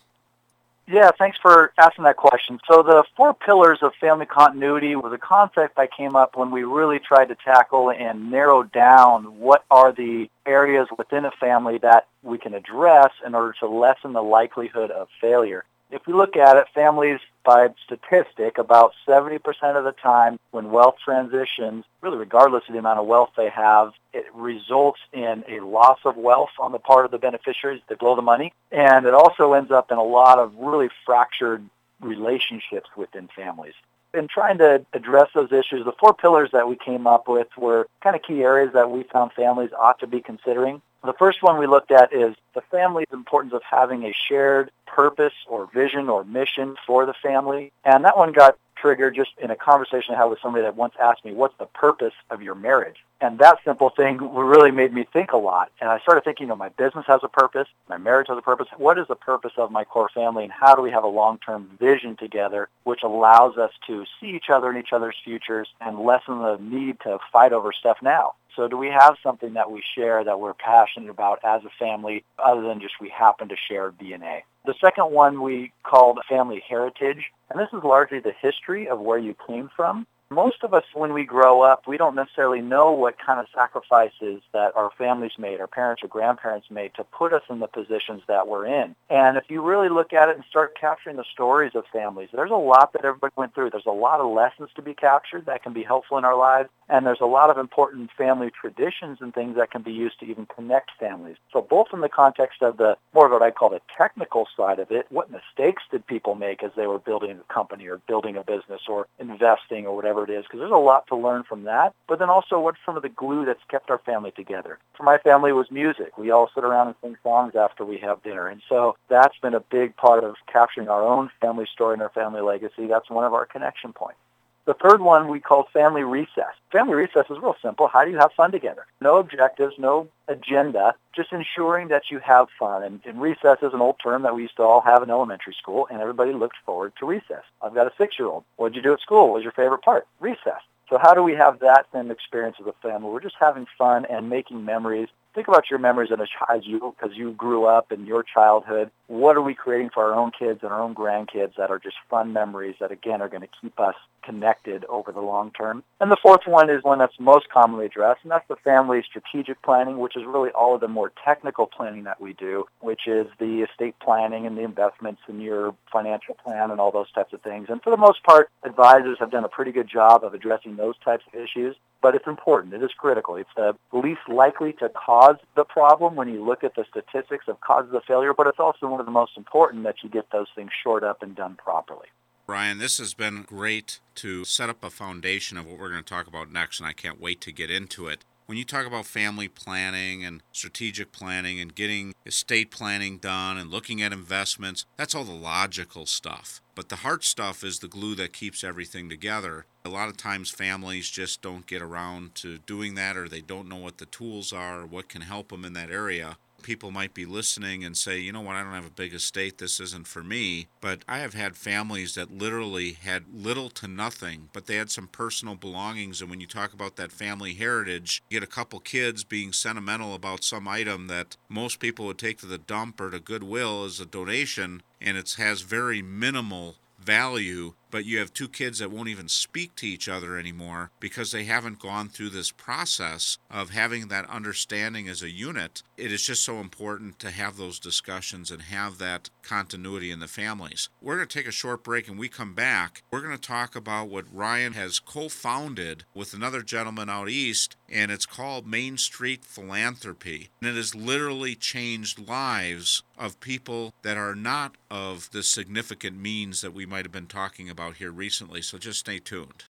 Yeah, 0.86 1.10
thanks 1.18 1.38
for 1.40 1.72
asking 1.78 2.04
that 2.04 2.16
question. 2.16 2.60
So 2.70 2.82
the 2.82 3.04
four 3.16 3.32
pillars 3.32 3.78
of 3.80 3.94
family 3.94 4.26
continuity 4.26 4.94
was 4.96 5.12
a 5.14 5.18
concept 5.18 5.76
that 5.76 5.90
came 5.96 6.14
up 6.14 6.36
when 6.36 6.50
we 6.50 6.64
really 6.64 6.98
tried 6.98 7.28
to 7.28 7.36
tackle 7.36 7.90
and 7.90 8.30
narrow 8.30 8.64
down 8.64 9.38
what 9.38 9.64
are 9.70 9.92
the 9.92 10.28
areas 10.44 10.86
within 10.98 11.24
a 11.24 11.30
family 11.30 11.78
that 11.78 12.06
we 12.22 12.36
can 12.36 12.52
address 12.52 13.12
in 13.24 13.34
order 13.34 13.54
to 13.60 13.66
lessen 13.66 14.12
the 14.12 14.22
likelihood 14.22 14.90
of 14.90 15.08
failure 15.22 15.64
if 15.94 16.08
we 16.08 16.12
look 16.12 16.36
at 16.36 16.56
it, 16.56 16.66
families 16.74 17.20
by 17.44 17.68
statistic, 17.84 18.58
about 18.58 18.92
70% 19.06 19.38
of 19.76 19.84
the 19.84 19.94
time 20.02 20.40
when 20.50 20.72
wealth 20.72 20.96
transitions, 21.04 21.84
really 22.00 22.16
regardless 22.16 22.64
of 22.66 22.72
the 22.72 22.80
amount 22.80 22.98
of 22.98 23.06
wealth 23.06 23.30
they 23.36 23.48
have, 23.48 23.92
it 24.12 24.24
results 24.34 24.98
in 25.12 25.44
a 25.48 25.60
loss 25.60 26.00
of 26.04 26.16
wealth 26.16 26.50
on 26.58 26.72
the 26.72 26.80
part 26.80 27.04
of 27.04 27.12
the 27.12 27.18
beneficiaries 27.18 27.80
that 27.88 28.00
blow 28.00 28.16
the 28.16 28.22
money. 28.22 28.52
And 28.72 29.06
it 29.06 29.14
also 29.14 29.52
ends 29.52 29.70
up 29.70 29.92
in 29.92 29.98
a 29.98 30.02
lot 30.02 30.40
of 30.40 30.52
really 30.56 30.88
fractured 31.06 31.64
relationships 32.00 32.90
within 32.96 33.28
families. 33.28 33.74
In 34.14 34.26
trying 34.26 34.58
to 34.58 34.84
address 34.92 35.28
those 35.32 35.52
issues, 35.52 35.84
the 35.84 35.94
four 35.98 36.12
pillars 36.12 36.50
that 36.52 36.68
we 36.68 36.76
came 36.76 37.06
up 37.06 37.28
with 37.28 37.48
were 37.56 37.86
kind 38.02 38.16
of 38.16 38.22
key 38.22 38.42
areas 38.42 38.72
that 38.74 38.90
we 38.90 39.04
found 39.04 39.32
families 39.32 39.70
ought 39.78 40.00
to 40.00 40.08
be 40.08 40.20
considering. 40.20 40.82
The 41.04 41.12
first 41.12 41.42
one 41.42 41.58
we 41.58 41.66
looked 41.66 41.90
at 41.90 42.14
is 42.14 42.34
the 42.54 42.62
family's 42.70 43.08
importance 43.12 43.52
of 43.52 43.62
having 43.62 44.04
a 44.04 44.14
shared 44.26 44.70
purpose 44.86 45.34
or 45.46 45.66
vision 45.66 46.08
or 46.08 46.24
mission 46.24 46.76
for 46.86 47.04
the 47.04 47.12
family. 47.12 47.72
And 47.84 48.06
that 48.06 48.16
one 48.16 48.32
got 48.32 48.56
triggered 48.74 49.14
just 49.14 49.32
in 49.38 49.50
a 49.50 49.56
conversation 49.56 50.14
I 50.14 50.18
had 50.18 50.24
with 50.26 50.38
somebody 50.42 50.62
that 50.62 50.76
once 50.76 50.94
asked 51.00 51.22
me, 51.22 51.32
what's 51.32 51.56
the 51.58 51.66
purpose 51.66 52.14
of 52.30 52.40
your 52.40 52.54
marriage? 52.54 52.96
And 53.20 53.38
that 53.38 53.58
simple 53.64 53.90
thing 53.90 54.16
really 54.34 54.70
made 54.70 54.94
me 54.94 55.06
think 55.12 55.32
a 55.32 55.36
lot. 55.36 55.70
And 55.78 55.90
I 55.90 55.98
started 56.00 56.24
thinking, 56.24 56.44
you 56.44 56.48
know, 56.48 56.56
my 56.56 56.70
business 56.70 57.04
has 57.06 57.20
a 57.22 57.28
purpose, 57.28 57.68
my 57.88 57.98
marriage 57.98 58.28
has 58.28 58.38
a 58.38 58.42
purpose. 58.42 58.68
What 58.78 58.98
is 58.98 59.06
the 59.06 59.14
purpose 59.14 59.52
of 59.58 59.70
my 59.70 59.84
core 59.84 60.08
family 60.14 60.44
and 60.44 60.52
how 60.52 60.74
do 60.74 60.80
we 60.80 60.90
have 60.90 61.04
a 61.04 61.08
long-term 61.08 61.76
vision 61.78 62.16
together 62.16 62.68
which 62.84 63.02
allows 63.02 63.58
us 63.58 63.72
to 63.88 64.04
see 64.20 64.28
each 64.28 64.48
other 64.48 64.70
and 64.70 64.78
each 64.78 64.92
other's 64.92 65.16
futures 65.22 65.68
and 65.82 65.98
lessen 65.98 66.38
the 66.38 66.56
need 66.60 66.98
to 67.00 67.18
fight 67.30 67.52
over 67.52 67.72
stuff 67.72 67.98
now? 68.02 68.32
So 68.56 68.68
do 68.68 68.76
we 68.76 68.88
have 68.88 69.16
something 69.22 69.54
that 69.54 69.70
we 69.70 69.82
share 69.94 70.22
that 70.24 70.38
we're 70.38 70.54
passionate 70.54 71.10
about 71.10 71.40
as 71.44 71.62
a 71.64 71.70
family 71.78 72.24
other 72.38 72.62
than 72.62 72.80
just 72.80 72.94
we 73.00 73.08
happen 73.08 73.48
to 73.48 73.56
share 73.68 73.90
DNA? 73.90 74.42
The 74.64 74.74
second 74.80 75.10
one 75.10 75.42
we 75.42 75.72
called 75.82 76.18
family 76.28 76.62
heritage, 76.66 77.30
and 77.50 77.58
this 77.58 77.68
is 77.72 77.82
largely 77.82 78.20
the 78.20 78.32
history 78.40 78.88
of 78.88 79.00
where 79.00 79.18
you 79.18 79.34
came 79.46 79.70
from 79.76 80.06
most 80.30 80.62
of 80.62 80.74
us, 80.74 80.84
when 80.94 81.12
we 81.12 81.24
grow 81.24 81.62
up, 81.62 81.86
we 81.86 81.96
don't 81.96 82.14
necessarily 82.14 82.60
know 82.60 82.92
what 82.92 83.18
kind 83.18 83.38
of 83.38 83.46
sacrifices 83.54 84.42
that 84.52 84.74
our 84.76 84.90
families 84.96 85.32
made, 85.38 85.60
our 85.60 85.66
parents 85.66 86.02
or 86.02 86.08
grandparents 86.08 86.70
made 86.70 86.94
to 86.94 87.04
put 87.04 87.32
us 87.32 87.42
in 87.50 87.60
the 87.60 87.66
positions 87.66 88.22
that 88.26 88.48
we're 88.48 88.66
in. 88.66 88.94
And 89.10 89.36
if 89.36 89.44
you 89.48 89.62
really 89.62 89.88
look 89.88 90.12
at 90.12 90.28
it 90.28 90.36
and 90.36 90.44
start 90.48 90.76
capturing 90.78 91.16
the 91.16 91.24
stories 91.32 91.74
of 91.74 91.84
families, 91.92 92.30
there's 92.32 92.50
a 92.50 92.54
lot 92.54 92.92
that 92.94 93.04
everybody 93.04 93.32
went 93.36 93.54
through. 93.54 93.70
There's 93.70 93.86
a 93.86 93.90
lot 93.90 94.20
of 94.20 94.32
lessons 94.32 94.70
to 94.76 94.82
be 94.82 94.94
captured 94.94 95.46
that 95.46 95.62
can 95.62 95.72
be 95.72 95.82
helpful 95.82 96.18
in 96.18 96.24
our 96.24 96.36
lives. 96.36 96.68
And 96.88 97.06
there's 97.06 97.20
a 97.20 97.26
lot 97.26 97.50
of 97.50 97.56
important 97.56 98.10
family 98.16 98.50
traditions 98.50 99.18
and 99.20 99.32
things 99.32 99.56
that 99.56 99.70
can 99.70 99.82
be 99.82 99.92
used 99.92 100.20
to 100.20 100.26
even 100.26 100.46
connect 100.46 100.90
families. 100.98 101.36
So 101.52 101.62
both 101.62 101.88
in 101.92 102.00
the 102.00 102.08
context 102.08 102.62
of 102.62 102.76
the 102.76 102.96
more 103.14 103.26
of 103.26 103.32
what 103.32 103.42
I 103.42 103.50
call 103.50 103.70
the 103.70 103.80
technical 103.96 104.46
side 104.56 104.78
of 104.78 104.90
it, 104.90 105.06
what 105.10 105.30
mistakes 105.30 105.82
did 105.90 106.06
people 106.06 106.34
make 106.34 106.62
as 106.62 106.72
they 106.76 106.86
were 106.86 106.98
building 106.98 107.30
a 107.30 107.52
company 107.52 107.86
or 107.86 107.98
building 108.06 108.36
a 108.36 108.44
business 108.44 108.82
or 108.88 109.06
investing 109.18 109.86
or 109.86 109.96
whatever 109.96 110.13
it 110.22 110.30
is 110.30 110.44
because 110.44 110.60
there's 110.60 110.70
a 110.70 110.76
lot 110.76 111.06
to 111.08 111.16
learn 111.16 111.42
from 111.42 111.64
that. 111.64 111.94
But 112.06 112.18
then 112.20 112.30
also 112.30 112.60
what's 112.60 112.78
some 112.86 112.96
of 112.96 113.02
the 113.02 113.08
glue 113.08 113.44
that's 113.44 113.62
kept 113.68 113.90
our 113.90 113.98
family 113.98 114.30
together. 114.30 114.78
For 114.96 115.02
my 115.02 115.18
family 115.18 115.52
was 115.52 115.70
music. 115.70 116.16
We 116.16 116.30
all 116.30 116.48
sit 116.54 116.64
around 116.64 116.88
and 116.88 116.96
sing 117.02 117.16
songs 117.22 117.54
after 117.56 117.84
we 117.84 117.98
have 117.98 118.22
dinner. 118.22 118.46
And 118.46 118.62
so 118.68 118.96
that's 119.08 119.36
been 119.38 119.54
a 119.54 119.60
big 119.60 119.96
part 119.96 120.22
of 120.22 120.36
capturing 120.46 120.88
our 120.88 121.02
own 121.02 121.30
family 121.40 121.66
story 121.72 121.94
and 121.94 122.02
our 122.02 122.10
family 122.10 122.40
legacy. 122.40 122.86
That's 122.86 123.10
one 123.10 123.24
of 123.24 123.34
our 123.34 123.46
connection 123.46 123.92
points. 123.92 124.18
The 124.66 124.74
third 124.74 125.02
one 125.02 125.28
we 125.28 125.40
call 125.40 125.68
family 125.74 126.04
recess. 126.04 126.54
Family 126.72 126.94
recess 126.94 127.26
is 127.28 127.38
real 127.38 127.56
simple. 127.60 127.86
How 127.86 128.04
do 128.04 128.10
you 128.10 128.16
have 128.16 128.32
fun 128.32 128.50
together? 128.50 128.86
No 129.00 129.18
objectives, 129.18 129.74
no 129.78 130.08
agenda, 130.26 130.94
just 131.14 131.32
ensuring 131.32 131.88
that 131.88 132.04
you 132.10 132.18
have 132.20 132.48
fun. 132.58 132.82
And, 132.82 133.00
and 133.04 133.20
recess 133.20 133.58
is 133.60 133.74
an 133.74 133.82
old 133.82 133.96
term 134.02 134.22
that 134.22 134.34
we 134.34 134.42
used 134.42 134.56
to 134.56 134.62
all 134.62 134.80
have 134.80 135.02
in 135.02 135.10
elementary 135.10 135.54
school, 135.60 135.86
and 135.90 136.00
everybody 136.00 136.32
looked 136.32 136.56
forward 136.64 136.94
to 136.98 137.06
recess. 137.06 137.42
I've 137.60 137.74
got 137.74 137.86
a 137.86 137.92
six-year-old. 137.98 138.44
What 138.56 138.72
did 138.72 138.76
you 138.76 138.82
do 138.82 138.94
at 138.94 139.00
school? 139.00 139.26
What 139.26 139.34
was 139.34 139.42
your 139.42 139.52
favorite 139.52 139.82
part? 139.82 140.06
Recess. 140.18 140.62
So 140.88 140.98
how 140.98 141.12
do 141.12 141.22
we 141.22 141.34
have 141.34 141.60
that 141.60 141.86
same 141.92 142.10
experience 142.10 142.56
as 142.58 142.66
a 142.66 142.72
family? 142.80 143.10
We're 143.10 143.20
just 143.20 143.36
having 143.38 143.66
fun 143.76 144.06
and 144.06 144.30
making 144.30 144.64
memories 144.64 145.08
think 145.34 145.48
about 145.48 145.68
your 145.68 145.78
memories 145.78 146.10
as, 146.12 146.20
a 146.20 146.52
as 146.52 146.64
you 146.64 146.94
as 147.02 147.10
you 147.14 147.32
grew 147.32 147.64
up 147.66 147.90
in 147.92 148.06
your 148.06 148.22
childhood. 148.22 148.90
What 149.06 149.36
are 149.36 149.42
we 149.42 149.54
creating 149.54 149.90
for 149.92 150.04
our 150.04 150.14
own 150.18 150.30
kids 150.30 150.60
and 150.62 150.72
our 150.72 150.80
own 150.80 150.94
grandkids 150.94 151.56
that 151.56 151.70
are 151.70 151.78
just 151.78 151.96
fun 152.08 152.32
memories 152.32 152.76
that 152.80 152.90
again 152.90 153.20
are 153.20 153.28
going 153.28 153.42
to 153.42 153.48
keep 153.60 153.78
us 153.78 153.94
connected 154.22 154.84
over 154.86 155.12
the 155.12 155.20
long 155.20 155.50
term? 155.50 155.84
And 156.00 156.10
the 156.10 156.16
fourth 156.22 156.46
one 156.46 156.70
is 156.70 156.82
one 156.82 156.98
that's 156.98 157.18
most 157.20 157.50
commonly 157.50 157.86
addressed, 157.86 158.20
and 158.22 158.30
that's 158.30 158.48
the 158.48 158.56
family 158.56 159.04
strategic 159.06 159.60
planning, 159.62 159.98
which 159.98 160.16
is 160.16 160.24
really 160.24 160.50
all 160.50 160.74
of 160.74 160.80
the 160.80 160.88
more 160.88 161.12
technical 161.22 161.66
planning 161.66 162.04
that 162.04 162.20
we 162.20 162.32
do, 162.32 162.64
which 162.80 163.06
is 163.06 163.26
the 163.38 163.66
estate 163.70 163.94
planning 164.00 164.46
and 164.46 164.56
the 164.56 164.62
investments 164.62 165.20
in 165.28 165.40
your 165.40 165.74
financial 165.92 166.34
plan 166.34 166.70
and 166.70 166.80
all 166.80 166.90
those 166.90 167.12
types 167.12 167.34
of 167.34 167.42
things. 167.42 167.66
And 167.68 167.82
for 167.82 167.90
the 167.90 167.98
most 167.98 168.22
part, 168.22 168.48
advisors 168.62 169.18
have 169.20 169.30
done 169.30 169.44
a 169.44 169.48
pretty 169.48 169.72
good 169.72 169.88
job 169.88 170.24
of 170.24 170.32
addressing 170.32 170.76
those 170.76 170.96
types 171.04 171.24
of 171.26 171.38
issues 171.38 171.76
but 172.04 172.14
it's 172.14 172.26
important. 172.26 172.74
It 172.74 172.82
is 172.82 172.90
critical. 172.98 173.36
It's 173.36 173.48
the 173.56 173.74
least 173.94 174.20
likely 174.28 174.74
to 174.74 174.90
cause 174.90 175.36
the 175.56 175.64
problem 175.64 176.16
when 176.16 176.28
you 176.28 176.44
look 176.44 176.62
at 176.62 176.74
the 176.74 176.84
statistics 176.90 177.48
of 177.48 177.62
causes 177.62 177.94
of 177.94 178.04
failure, 178.04 178.34
but 178.34 178.46
it's 178.46 178.60
also 178.60 178.93
one 178.94 179.00
of 179.00 179.06
the 179.06 179.12
most 179.12 179.36
important 179.36 179.82
that 179.82 179.96
you 180.04 180.08
get 180.08 180.30
those 180.30 180.46
things 180.54 180.70
shored 180.84 181.02
up 181.02 181.20
and 181.20 181.34
done 181.34 181.56
properly. 181.56 182.06
Ryan, 182.46 182.78
this 182.78 182.98
has 182.98 183.12
been 183.12 183.42
great 183.42 183.98
to 184.14 184.44
set 184.44 184.70
up 184.70 184.84
a 184.84 184.90
foundation 184.90 185.58
of 185.58 185.66
what 185.66 185.80
we're 185.80 185.90
going 185.90 186.04
to 186.04 186.08
talk 186.08 186.28
about 186.28 186.52
next, 186.52 186.78
and 186.78 186.86
I 186.86 186.92
can't 186.92 187.20
wait 187.20 187.40
to 187.40 187.50
get 187.50 187.72
into 187.72 188.06
it. 188.06 188.24
When 188.46 188.56
you 188.56 188.64
talk 188.64 188.86
about 188.86 189.06
family 189.06 189.48
planning 189.48 190.24
and 190.24 190.42
strategic 190.52 191.10
planning 191.10 191.58
and 191.58 191.74
getting 191.74 192.14
estate 192.24 192.70
planning 192.70 193.18
done 193.18 193.58
and 193.58 193.68
looking 193.68 194.00
at 194.00 194.12
investments, 194.12 194.86
that's 194.96 195.12
all 195.12 195.24
the 195.24 195.32
logical 195.32 196.06
stuff. 196.06 196.60
But 196.76 196.88
the 196.88 196.96
heart 196.96 197.24
stuff 197.24 197.64
is 197.64 197.80
the 197.80 197.88
glue 197.88 198.14
that 198.14 198.32
keeps 198.32 198.62
everything 198.62 199.08
together. 199.08 199.66
A 199.84 199.88
lot 199.88 200.08
of 200.08 200.16
times 200.16 200.50
families 200.50 201.10
just 201.10 201.42
don't 201.42 201.66
get 201.66 201.82
around 201.82 202.36
to 202.36 202.58
doing 202.58 202.94
that 202.94 203.16
or 203.16 203.28
they 203.28 203.40
don't 203.40 203.68
know 203.68 203.76
what 203.76 203.98
the 203.98 204.06
tools 204.06 204.52
are 204.52 204.82
or 204.82 204.86
what 204.86 205.08
can 205.08 205.22
help 205.22 205.48
them 205.48 205.64
in 205.64 205.72
that 205.72 205.90
area 205.90 206.36
people 206.64 206.90
might 206.90 207.14
be 207.14 207.26
listening 207.26 207.84
and 207.84 207.96
say, 207.96 208.18
you 208.18 208.32
know 208.32 208.40
what, 208.40 208.56
I 208.56 208.64
don't 208.64 208.72
have 208.72 208.86
a 208.86 208.90
big 208.90 209.14
estate, 209.14 209.58
this 209.58 209.78
isn't 209.78 210.08
for 210.08 210.24
me. 210.24 210.66
But 210.80 211.04
I 211.06 211.18
have 211.18 211.34
had 211.34 211.56
families 211.56 212.16
that 212.16 212.36
literally 212.36 212.94
had 212.94 213.24
little 213.32 213.70
to 213.70 213.86
nothing, 213.86 214.48
but 214.52 214.66
they 214.66 214.74
had 214.74 214.90
some 214.90 215.06
personal 215.06 215.54
belongings. 215.54 216.20
And 216.20 216.28
when 216.28 216.40
you 216.40 216.48
talk 216.48 216.72
about 216.72 216.96
that 216.96 217.12
family 217.12 217.54
heritage, 217.54 218.22
you 218.28 218.40
get 218.40 218.48
a 218.48 218.50
couple 218.50 218.80
kids 218.80 219.22
being 219.22 219.52
sentimental 219.52 220.14
about 220.14 220.42
some 220.42 220.66
item 220.66 221.06
that 221.06 221.36
most 221.48 221.78
people 221.78 222.06
would 222.06 222.18
take 222.18 222.38
to 222.38 222.46
the 222.46 222.58
dump 222.58 223.00
or 223.00 223.10
to 223.10 223.20
Goodwill 223.20 223.84
as 223.84 224.00
a 224.00 224.06
donation, 224.06 224.82
and 225.00 225.16
it 225.16 225.34
has 225.38 225.60
very 225.60 226.02
minimal 226.02 226.76
value 226.98 227.74
but 227.94 228.04
you 228.04 228.18
have 228.18 228.34
two 228.34 228.48
kids 228.48 228.80
that 228.80 228.90
won't 228.90 229.08
even 229.08 229.28
speak 229.28 229.76
to 229.76 229.86
each 229.86 230.08
other 230.08 230.36
anymore 230.36 230.90
because 230.98 231.30
they 231.30 231.44
haven't 231.44 231.78
gone 231.78 232.08
through 232.08 232.30
this 232.30 232.50
process 232.50 233.38
of 233.48 233.70
having 233.70 234.08
that 234.08 234.28
understanding 234.28 235.08
as 235.08 235.22
a 235.22 235.30
unit. 235.30 235.84
It 235.96 236.10
is 236.10 236.24
just 236.24 236.44
so 236.44 236.56
important 236.56 237.20
to 237.20 237.30
have 237.30 237.56
those 237.56 237.78
discussions 237.78 238.50
and 238.50 238.62
have 238.62 238.98
that 238.98 239.30
continuity 239.44 240.10
in 240.10 240.18
the 240.18 240.26
families. 240.26 240.88
We're 241.00 241.18
going 241.18 241.28
to 241.28 241.38
take 241.38 241.46
a 241.46 241.52
short 241.52 241.84
break 241.84 242.08
and 242.08 242.18
we 242.18 242.28
come 242.28 242.52
back. 242.52 243.04
We're 243.12 243.20
going 243.20 243.38
to 243.38 243.40
talk 243.40 243.76
about 243.76 244.08
what 244.08 244.24
Ryan 244.34 244.72
has 244.72 244.98
co 244.98 245.28
founded 245.28 246.02
with 246.14 246.34
another 246.34 246.62
gentleman 246.62 247.08
out 247.08 247.28
east, 247.28 247.76
and 247.88 248.10
it's 248.10 248.26
called 248.26 248.66
Main 248.66 248.98
Street 248.98 249.44
Philanthropy. 249.44 250.50
And 250.60 250.68
it 250.68 250.74
has 250.74 250.96
literally 250.96 251.54
changed 251.54 252.26
lives 252.26 253.04
of 253.16 253.38
people 253.40 253.94
that 254.02 254.16
are 254.16 254.34
not 254.34 254.74
of 254.90 255.30
the 255.30 255.42
significant 255.42 256.18
means 256.18 256.60
that 256.60 256.74
we 256.74 256.86
might 256.86 257.04
have 257.04 257.12
been 257.12 257.26
talking 257.26 257.70
about 257.70 257.83
about 257.84 257.96
here 257.96 258.12
recently, 258.12 258.62
so 258.62 258.78
just 258.78 259.00
stay 259.00 259.18
tuned. 259.18 259.64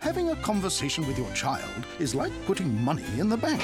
Having 0.00 0.30
a 0.30 0.36
conversation 0.36 1.06
with 1.06 1.18
your 1.18 1.32
child 1.32 1.86
is 1.98 2.14
like 2.14 2.32
putting 2.46 2.80
money 2.84 3.04
in 3.18 3.28
the 3.28 3.36
bank. 3.36 3.62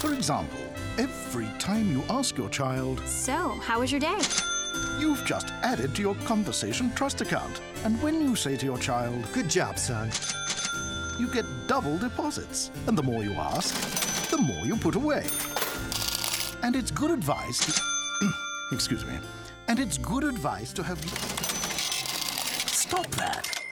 For 0.00 0.12
example, 0.12 0.60
every 0.98 1.48
time 1.58 1.90
you 1.90 2.02
ask 2.08 2.36
your 2.36 2.50
child, 2.50 3.00
So, 3.06 3.58
how 3.62 3.80
was 3.80 3.90
your 3.90 4.00
day? 4.00 4.20
You've 5.00 5.24
just 5.24 5.48
added 5.62 5.94
to 5.96 6.02
your 6.02 6.14
conversation 6.26 6.92
trust 6.94 7.20
account. 7.22 7.60
And 7.84 8.00
when 8.02 8.20
you 8.20 8.36
say 8.36 8.56
to 8.56 8.66
your 8.66 8.78
child, 8.78 9.26
Good 9.32 9.48
job, 9.48 9.78
son. 9.78 10.10
You 11.18 11.26
get 11.32 11.46
double 11.66 11.98
deposits. 11.98 12.70
And 12.86 12.96
the 12.96 13.02
more 13.02 13.24
you 13.24 13.32
ask, 13.32 13.74
the 14.30 14.38
more 14.38 14.66
you 14.66 14.76
put 14.76 14.94
away. 14.94 15.26
And 16.62 16.76
it's 16.76 16.90
good 16.90 17.10
advice 17.10 17.58
to 17.66 17.95
Excuse 18.72 19.04
me. 19.04 19.18
And 19.68 19.78
it's 19.78 19.98
good 19.98 20.24
advice 20.24 20.72
to 20.74 20.82
have. 20.82 20.98
Stop 22.68 23.06
that! 23.08 23.62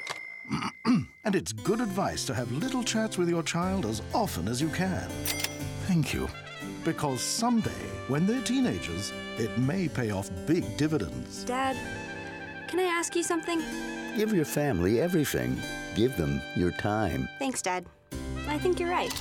and 1.24 1.34
it's 1.34 1.52
good 1.52 1.80
advice 1.80 2.24
to 2.26 2.34
have 2.34 2.50
little 2.52 2.82
chats 2.82 3.18
with 3.18 3.28
your 3.28 3.42
child 3.42 3.86
as 3.86 4.02
often 4.12 4.48
as 4.48 4.60
you 4.60 4.68
can. 4.68 5.08
Thank 5.86 6.12
you. 6.12 6.28
Because 6.84 7.20
someday, 7.20 7.70
when 8.08 8.26
they're 8.26 8.42
teenagers, 8.42 9.12
it 9.38 9.56
may 9.58 9.88
pay 9.88 10.10
off 10.10 10.30
big 10.46 10.76
dividends. 10.76 11.44
Dad, 11.44 11.76
can 12.68 12.78
I 12.80 12.84
ask 12.84 13.16
you 13.16 13.22
something? 13.22 13.62
Give 14.16 14.32
your 14.32 14.44
family 14.44 15.00
everything. 15.00 15.58
Give 15.94 16.16
them 16.16 16.40
your 16.54 16.70
time. 16.72 17.28
Thanks, 17.38 17.62
Dad. 17.62 17.86
I 18.46 18.58
think 18.58 18.78
you're 18.78 18.90
right. 18.90 19.12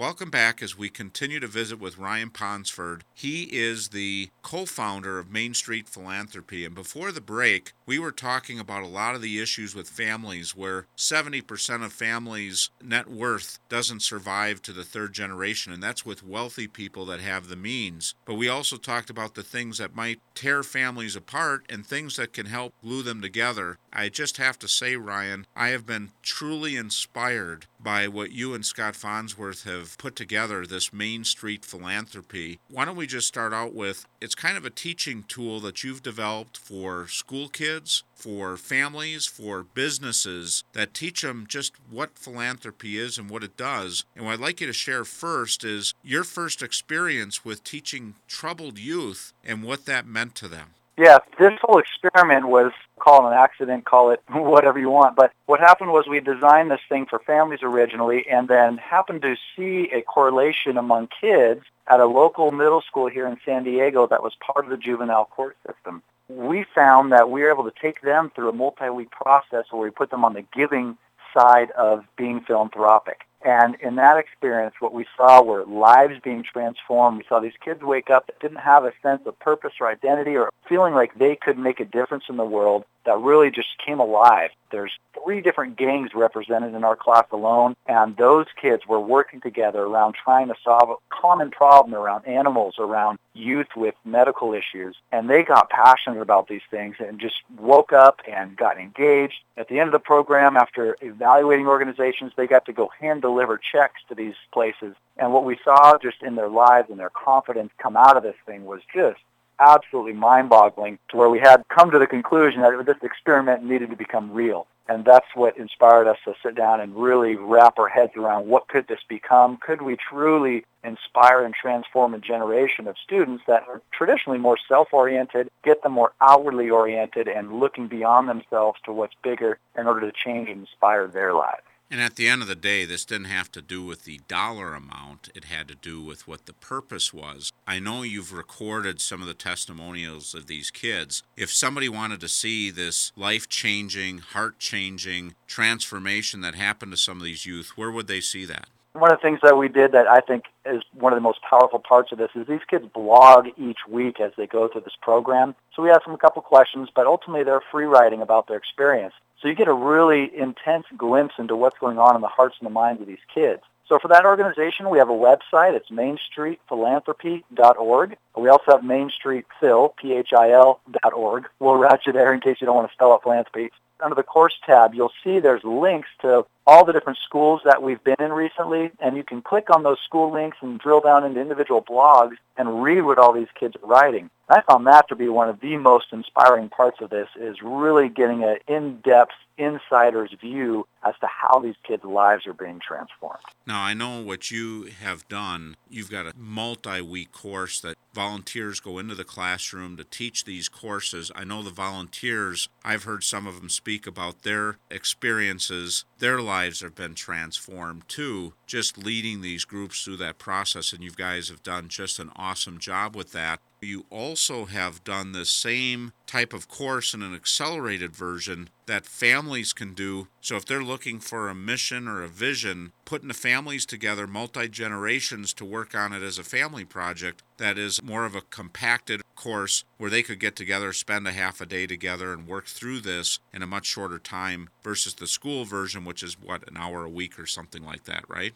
Welcome 0.00 0.30
back 0.30 0.62
as 0.62 0.78
we 0.78 0.90
continue 0.90 1.40
to 1.40 1.48
visit 1.48 1.80
with 1.80 1.98
Ryan 1.98 2.30
Ponsford. 2.30 3.02
He 3.14 3.48
is 3.50 3.88
the 3.88 4.30
co 4.42 4.64
founder 4.64 5.18
of 5.18 5.28
Main 5.28 5.54
Street 5.54 5.88
Philanthropy. 5.88 6.64
And 6.64 6.72
before 6.72 7.10
the 7.10 7.20
break, 7.20 7.72
we 7.84 7.98
were 7.98 8.12
talking 8.12 8.60
about 8.60 8.84
a 8.84 8.86
lot 8.86 9.16
of 9.16 9.22
the 9.22 9.42
issues 9.42 9.74
with 9.74 9.88
families 9.88 10.54
where 10.54 10.86
70% 10.96 11.84
of 11.84 11.92
families' 11.92 12.70
net 12.80 13.08
worth 13.10 13.58
doesn't 13.68 14.02
survive 14.02 14.62
to 14.62 14.72
the 14.72 14.84
third 14.84 15.14
generation. 15.14 15.72
And 15.72 15.82
that's 15.82 16.06
with 16.06 16.22
wealthy 16.22 16.68
people 16.68 17.04
that 17.06 17.18
have 17.18 17.48
the 17.48 17.56
means. 17.56 18.14
But 18.24 18.34
we 18.34 18.48
also 18.48 18.76
talked 18.76 19.10
about 19.10 19.34
the 19.34 19.42
things 19.42 19.78
that 19.78 19.96
might 19.96 20.20
tear 20.36 20.62
families 20.62 21.16
apart 21.16 21.64
and 21.68 21.84
things 21.84 22.14
that 22.14 22.32
can 22.32 22.46
help 22.46 22.72
glue 22.84 23.02
them 23.02 23.20
together. 23.20 23.78
I 23.92 24.10
just 24.10 24.36
have 24.36 24.60
to 24.60 24.68
say, 24.68 24.94
Ryan, 24.94 25.48
I 25.56 25.70
have 25.70 25.86
been 25.86 26.12
truly 26.22 26.76
inspired 26.76 27.66
by 27.80 28.08
what 28.08 28.32
you 28.32 28.54
and 28.54 28.64
Scott 28.64 28.96
Farnsworth 28.96 29.64
have 29.64 29.96
put 29.98 30.16
together, 30.16 30.66
this 30.66 30.92
Main 30.92 31.24
Street 31.24 31.64
philanthropy. 31.64 32.58
Why 32.70 32.84
don't 32.84 32.96
we 32.96 33.06
just 33.06 33.28
start 33.28 33.52
out 33.52 33.74
with 33.74 34.06
it's 34.20 34.34
kind 34.34 34.56
of 34.56 34.64
a 34.64 34.70
teaching 34.70 35.24
tool 35.28 35.60
that 35.60 35.84
you've 35.84 36.02
developed 36.02 36.58
for 36.58 37.06
school 37.08 37.48
kids, 37.48 38.02
for 38.14 38.56
families, 38.56 39.26
for 39.26 39.62
businesses 39.62 40.64
that 40.72 40.94
teach 40.94 41.22
them 41.22 41.46
just 41.48 41.74
what 41.90 42.18
philanthropy 42.18 42.98
is 42.98 43.18
and 43.18 43.30
what 43.30 43.44
it 43.44 43.56
does. 43.56 44.04
And 44.16 44.24
what 44.24 44.34
I'd 44.34 44.40
like 44.40 44.60
you 44.60 44.66
to 44.66 44.72
share 44.72 45.04
first 45.04 45.64
is 45.64 45.94
your 46.02 46.24
first 46.24 46.62
experience 46.62 47.44
with 47.44 47.64
teaching 47.64 48.14
troubled 48.26 48.78
youth 48.78 49.32
and 49.44 49.62
what 49.62 49.86
that 49.86 50.06
meant 50.06 50.34
to 50.36 50.48
them. 50.48 50.70
Yeah, 50.96 51.18
this 51.38 51.52
whole 51.62 51.78
experiment 51.78 52.48
was 52.48 52.72
call 52.98 53.26
it 53.26 53.32
an 53.32 53.38
accident, 53.38 53.84
call 53.84 54.10
it 54.10 54.22
whatever 54.30 54.78
you 54.78 54.90
want. 54.90 55.16
But 55.16 55.32
what 55.46 55.60
happened 55.60 55.92
was 55.92 56.06
we 56.06 56.20
designed 56.20 56.70
this 56.70 56.80
thing 56.88 57.06
for 57.06 57.18
families 57.18 57.60
originally 57.62 58.26
and 58.28 58.48
then 58.48 58.76
happened 58.78 59.22
to 59.22 59.36
see 59.56 59.90
a 59.92 60.02
correlation 60.02 60.76
among 60.76 61.08
kids 61.20 61.62
at 61.86 62.00
a 62.00 62.06
local 62.06 62.50
middle 62.50 62.82
school 62.82 63.08
here 63.08 63.26
in 63.26 63.38
San 63.44 63.64
Diego 63.64 64.06
that 64.06 64.22
was 64.22 64.34
part 64.40 64.64
of 64.64 64.70
the 64.70 64.76
juvenile 64.76 65.24
court 65.24 65.56
system. 65.66 66.02
We 66.28 66.64
found 66.74 67.12
that 67.12 67.30
we 67.30 67.42
were 67.42 67.50
able 67.50 67.64
to 67.64 67.72
take 67.80 68.02
them 68.02 68.30
through 68.34 68.50
a 68.50 68.52
multi-week 68.52 69.10
process 69.10 69.64
where 69.70 69.82
we 69.82 69.90
put 69.90 70.10
them 70.10 70.24
on 70.24 70.34
the 70.34 70.44
giving 70.54 70.98
side 71.32 71.70
of 71.70 72.04
being 72.16 72.40
philanthropic. 72.40 73.22
And 73.48 73.76
in 73.80 73.94
that 73.94 74.18
experience, 74.18 74.74
what 74.78 74.92
we 74.92 75.06
saw 75.16 75.42
were 75.42 75.64
lives 75.64 76.20
being 76.22 76.42
transformed. 76.42 77.16
We 77.16 77.24
saw 77.26 77.40
these 77.40 77.56
kids 77.64 77.82
wake 77.82 78.10
up 78.10 78.26
that 78.26 78.38
didn't 78.40 78.58
have 78.58 78.84
a 78.84 78.92
sense 79.02 79.22
of 79.24 79.38
purpose 79.38 79.72
or 79.80 79.88
identity 79.88 80.36
or 80.36 80.50
feeling 80.68 80.92
like 80.92 81.18
they 81.18 81.34
could 81.34 81.56
make 81.56 81.80
a 81.80 81.86
difference 81.86 82.24
in 82.28 82.36
the 82.36 82.44
world 82.44 82.84
that 83.06 83.16
really 83.18 83.50
just 83.50 83.68
came 83.78 84.00
alive. 84.00 84.50
There's 84.70 84.92
three 85.22 85.40
different 85.40 85.76
gangs 85.76 86.14
represented 86.14 86.74
in 86.74 86.84
our 86.84 86.96
class 86.96 87.26
alone, 87.32 87.76
and 87.86 88.16
those 88.16 88.46
kids 88.60 88.86
were 88.86 89.00
working 89.00 89.40
together 89.40 89.82
around 89.82 90.14
trying 90.14 90.48
to 90.48 90.54
solve 90.62 90.90
a 90.90 90.94
common 91.08 91.50
problem 91.50 91.94
around 91.94 92.26
animals, 92.26 92.76
around 92.78 93.18
youth 93.34 93.68
with 93.76 93.94
medical 94.04 94.52
issues. 94.52 94.96
And 95.12 95.28
they 95.28 95.42
got 95.42 95.70
passionate 95.70 96.20
about 96.20 96.48
these 96.48 96.62
things 96.70 96.96
and 96.98 97.20
just 97.20 97.42
woke 97.56 97.92
up 97.92 98.20
and 98.30 98.56
got 98.56 98.78
engaged. 98.78 99.40
At 99.56 99.68
the 99.68 99.78
end 99.80 99.88
of 99.88 99.92
the 99.92 99.98
program, 99.98 100.56
after 100.56 100.96
evaluating 101.00 101.66
organizations, 101.66 102.32
they 102.36 102.46
got 102.46 102.66
to 102.66 102.72
go 102.72 102.90
hand 103.00 103.22
deliver 103.22 103.58
checks 103.58 104.00
to 104.08 104.14
these 104.14 104.34
places. 104.52 104.94
And 105.16 105.32
what 105.32 105.44
we 105.44 105.58
saw 105.64 105.98
just 105.98 106.22
in 106.22 106.36
their 106.36 106.48
lives 106.48 106.90
and 106.90 106.98
their 106.98 107.10
confidence 107.10 107.70
come 107.78 107.96
out 107.96 108.16
of 108.16 108.22
this 108.22 108.36
thing 108.46 108.64
was 108.64 108.80
just 108.94 109.20
absolutely 109.60 110.12
mind-boggling 110.12 110.98
to 111.10 111.16
where 111.16 111.28
we 111.28 111.38
had 111.38 111.64
come 111.68 111.90
to 111.90 111.98
the 111.98 112.06
conclusion 112.06 112.62
that 112.62 112.86
this 112.86 112.96
experiment 113.02 113.64
needed 113.64 113.90
to 113.90 113.96
become 113.96 114.32
real. 114.32 114.66
And 114.90 115.04
that's 115.04 115.26
what 115.34 115.58
inspired 115.58 116.06
us 116.06 116.16
to 116.24 116.34
sit 116.42 116.54
down 116.54 116.80
and 116.80 116.96
really 116.96 117.36
wrap 117.36 117.78
our 117.78 117.88
heads 117.88 118.12
around 118.16 118.46
what 118.46 118.68
could 118.68 118.88
this 118.88 119.00
become? 119.06 119.58
Could 119.58 119.82
we 119.82 119.96
truly 119.96 120.64
inspire 120.82 121.44
and 121.44 121.54
transform 121.54 122.14
a 122.14 122.18
generation 122.18 122.86
of 122.86 122.96
students 122.96 123.44
that 123.46 123.66
are 123.68 123.82
traditionally 123.92 124.38
more 124.38 124.56
self-oriented, 124.66 125.50
get 125.62 125.82
them 125.82 125.92
more 125.92 126.12
outwardly 126.22 126.70
oriented 126.70 127.28
and 127.28 127.60
looking 127.60 127.88
beyond 127.88 128.30
themselves 128.30 128.80
to 128.84 128.92
what's 128.92 129.14
bigger 129.22 129.58
in 129.76 129.86
order 129.86 130.00
to 130.00 130.12
change 130.12 130.48
and 130.48 130.60
inspire 130.60 131.06
their 131.06 131.34
lives? 131.34 131.67
And 131.90 132.02
at 132.02 132.16
the 132.16 132.28
end 132.28 132.42
of 132.42 132.48
the 132.48 132.54
day, 132.54 132.84
this 132.84 133.06
didn't 133.06 133.28
have 133.28 133.50
to 133.52 133.62
do 133.62 133.82
with 133.82 134.04
the 134.04 134.20
dollar 134.28 134.74
amount, 134.74 135.30
it 135.34 135.44
had 135.44 135.68
to 135.68 135.74
do 135.74 136.02
with 136.02 136.28
what 136.28 136.44
the 136.44 136.52
purpose 136.52 137.14
was. 137.14 137.50
I 137.66 137.78
know 137.78 138.02
you've 138.02 138.32
recorded 138.32 139.00
some 139.00 139.22
of 139.22 139.26
the 139.26 139.32
testimonials 139.32 140.34
of 140.34 140.48
these 140.48 140.70
kids. 140.70 141.22
If 141.36 141.50
somebody 141.50 141.88
wanted 141.88 142.20
to 142.20 142.28
see 142.28 142.70
this 142.70 143.10
life 143.16 143.48
changing, 143.48 144.18
heart 144.18 144.58
changing 144.58 145.34
transformation 145.46 146.42
that 146.42 146.54
happened 146.54 146.92
to 146.92 146.98
some 146.98 147.18
of 147.18 147.24
these 147.24 147.46
youth, 147.46 147.72
where 147.76 147.90
would 147.90 148.06
they 148.06 148.20
see 148.20 148.44
that? 148.44 148.68
One 148.98 149.12
of 149.12 149.18
the 149.18 149.22
things 149.22 149.40
that 149.42 149.56
we 149.56 149.68
did 149.68 149.92
that 149.92 150.08
I 150.08 150.20
think 150.20 150.46
is 150.66 150.82
one 150.92 151.12
of 151.12 151.16
the 151.16 151.20
most 151.20 151.40
powerful 151.48 151.78
parts 151.78 152.10
of 152.10 152.18
this 152.18 152.30
is 152.34 152.48
these 152.48 152.64
kids 152.68 152.84
blog 152.92 153.46
each 153.56 153.78
week 153.88 154.18
as 154.18 154.32
they 154.36 154.48
go 154.48 154.66
through 154.66 154.80
this 154.80 154.96
program. 155.00 155.54
So 155.74 155.84
we 155.84 155.90
ask 155.90 156.04
them 156.04 156.14
a 156.14 156.18
couple 156.18 156.42
questions, 156.42 156.88
but 156.94 157.06
ultimately 157.06 157.44
they're 157.44 157.62
free 157.70 157.84
writing 157.84 158.22
about 158.22 158.48
their 158.48 158.56
experience. 158.56 159.14
So 159.40 159.46
you 159.46 159.54
get 159.54 159.68
a 159.68 159.72
really 159.72 160.36
intense 160.36 160.86
glimpse 160.96 161.34
into 161.38 161.54
what's 161.54 161.78
going 161.78 162.00
on 162.00 162.16
in 162.16 162.22
the 162.22 162.28
hearts 162.28 162.56
and 162.58 162.66
the 162.66 162.72
minds 162.72 163.00
of 163.00 163.06
these 163.06 163.22
kids. 163.32 163.62
So 163.88 164.00
for 164.00 164.08
that 164.08 164.26
organization, 164.26 164.90
we 164.90 164.98
have 164.98 165.08
a 165.08 165.12
website. 165.12 165.74
It's 165.74 165.90
mainstreetphilanthropy.org. 165.90 168.16
We 168.36 168.48
also 168.48 168.72
have 168.72 168.82
Main 168.82 169.10
Street 169.10 169.46
Phil, 169.60 169.94
P-H-I-L 169.96 170.80
dot 171.02 171.12
org. 171.12 171.46
We'll 171.60 171.76
route 171.76 172.04
you 172.04 172.12
there 172.12 172.34
in 172.34 172.40
case 172.40 172.56
you 172.60 172.66
don't 172.66 172.76
want 172.76 172.88
to 172.88 172.94
spell 172.94 173.12
out 173.12 173.22
philanthropy 173.22 173.70
under 174.02 174.14
the 174.14 174.22
course 174.22 174.54
tab, 174.64 174.94
you'll 174.94 175.12
see 175.24 175.38
there's 175.38 175.64
links 175.64 176.08
to 176.22 176.46
all 176.66 176.84
the 176.84 176.92
different 176.92 177.18
schools 177.24 177.62
that 177.64 177.82
we've 177.82 178.02
been 178.04 178.20
in 178.20 178.32
recently, 178.32 178.90
and 179.00 179.16
you 179.16 179.24
can 179.24 179.40
click 179.40 179.70
on 179.70 179.82
those 179.82 179.98
school 180.04 180.30
links 180.30 180.58
and 180.60 180.78
drill 180.78 181.00
down 181.00 181.24
into 181.24 181.40
individual 181.40 181.82
blogs 181.82 182.36
and 182.58 182.82
read 182.82 183.02
what 183.02 183.18
all 183.18 183.32
these 183.32 183.48
kids 183.58 183.74
are 183.82 183.88
writing. 183.88 184.28
I 184.50 184.62
found 184.62 184.86
that 184.86 185.08
to 185.08 185.16
be 185.16 185.28
one 185.28 185.48
of 185.48 185.60
the 185.60 185.76
most 185.76 186.06
inspiring 186.12 186.68
parts 186.68 187.00
of 187.00 187.10
this 187.10 187.28
is 187.38 187.56
really 187.62 188.08
getting 188.08 188.44
an 188.44 188.58
in-depth 188.66 189.32
insider's 189.58 190.32
view 190.40 190.86
as 191.04 191.14
to 191.20 191.26
how 191.26 191.58
these 191.58 191.74
kids' 191.82 192.04
lives 192.04 192.46
are 192.46 192.54
being 192.54 192.80
transformed. 192.80 193.42
Now, 193.66 193.82
I 193.82 193.92
know 193.92 194.22
what 194.22 194.50
you 194.50 194.90
have 195.00 195.28
done. 195.28 195.76
You've 195.90 196.10
got 196.10 196.26
a 196.26 196.32
multi-week 196.36 197.32
course 197.32 197.80
that 197.80 197.96
volunteers 198.14 198.80
go 198.80 198.98
into 198.98 199.14
the 199.14 199.24
classroom 199.24 199.96
to 199.96 200.04
teach 200.04 200.44
these 200.44 200.68
courses. 200.68 201.30
I 201.34 201.44
know 201.44 201.62
the 201.62 201.70
volunteers, 201.70 202.68
I've 202.84 203.04
heard 203.04 203.24
some 203.24 203.46
of 203.46 203.60
them 203.60 203.68
speak 203.68 203.87
about 204.06 204.42
their 204.42 204.76
experiences. 204.90 206.04
Their 206.18 206.40
lives 206.40 206.80
have 206.80 206.94
been 206.94 207.14
transformed 207.14 208.08
too, 208.08 208.54
just 208.66 208.98
leading 208.98 209.40
these 209.40 209.64
groups 209.64 210.04
through 210.04 210.18
that 210.18 210.38
process. 210.38 210.92
And 210.92 211.02
you 211.02 211.10
guys 211.10 211.48
have 211.48 211.62
done 211.62 211.88
just 211.88 212.18
an 212.18 212.30
awesome 212.36 212.78
job 212.78 213.16
with 213.16 213.32
that. 213.32 213.60
You 213.80 214.06
also 214.10 214.64
have 214.64 215.04
done 215.04 215.32
the 215.32 215.44
same 215.44 216.12
type 216.26 216.52
of 216.52 216.68
course 216.68 217.14
in 217.14 217.22
an 217.22 217.34
accelerated 217.34 218.14
version 218.14 218.70
that 218.86 219.06
families 219.06 219.72
can 219.72 219.94
do. 219.94 220.28
So 220.40 220.56
if 220.56 220.64
they're 220.64 220.82
looking 220.82 221.20
for 221.20 221.48
a 221.48 221.54
mission 221.54 222.08
or 222.08 222.22
a 222.22 222.28
vision, 222.28 222.92
putting 223.04 223.28
the 223.28 223.34
families 223.34 223.86
together, 223.86 224.26
multi 224.26 224.68
generations, 224.68 225.54
to 225.54 225.64
work 225.64 225.94
on 225.94 226.12
it 226.12 226.22
as 226.22 226.38
a 226.38 226.44
family 226.44 226.84
project, 226.84 227.42
that 227.58 227.78
is 227.78 228.02
more 228.02 228.24
of 228.24 228.34
a 228.34 228.40
compacted 228.40 229.22
course 229.36 229.84
where 229.96 230.10
they 230.10 230.22
could 230.22 230.40
get 230.40 230.56
together, 230.56 230.92
spend 230.92 231.28
a 231.28 231.32
half 231.32 231.60
a 231.60 231.66
day 231.66 231.86
together, 231.86 232.32
and 232.32 232.48
work 232.48 232.66
through 232.66 233.00
this 233.00 233.38
in 233.52 233.62
a 233.62 233.66
much 233.66 233.86
shorter 233.86 234.18
time 234.18 234.68
versus 234.82 235.14
the 235.14 235.26
school 235.26 235.64
version, 235.64 236.04
which 236.04 236.22
is 236.22 236.36
what, 236.40 236.68
an 236.68 236.76
hour 236.76 237.04
a 237.04 237.10
week 237.10 237.38
or 237.38 237.46
something 237.46 237.84
like 237.84 238.04
that, 238.04 238.24
right? 238.28 238.54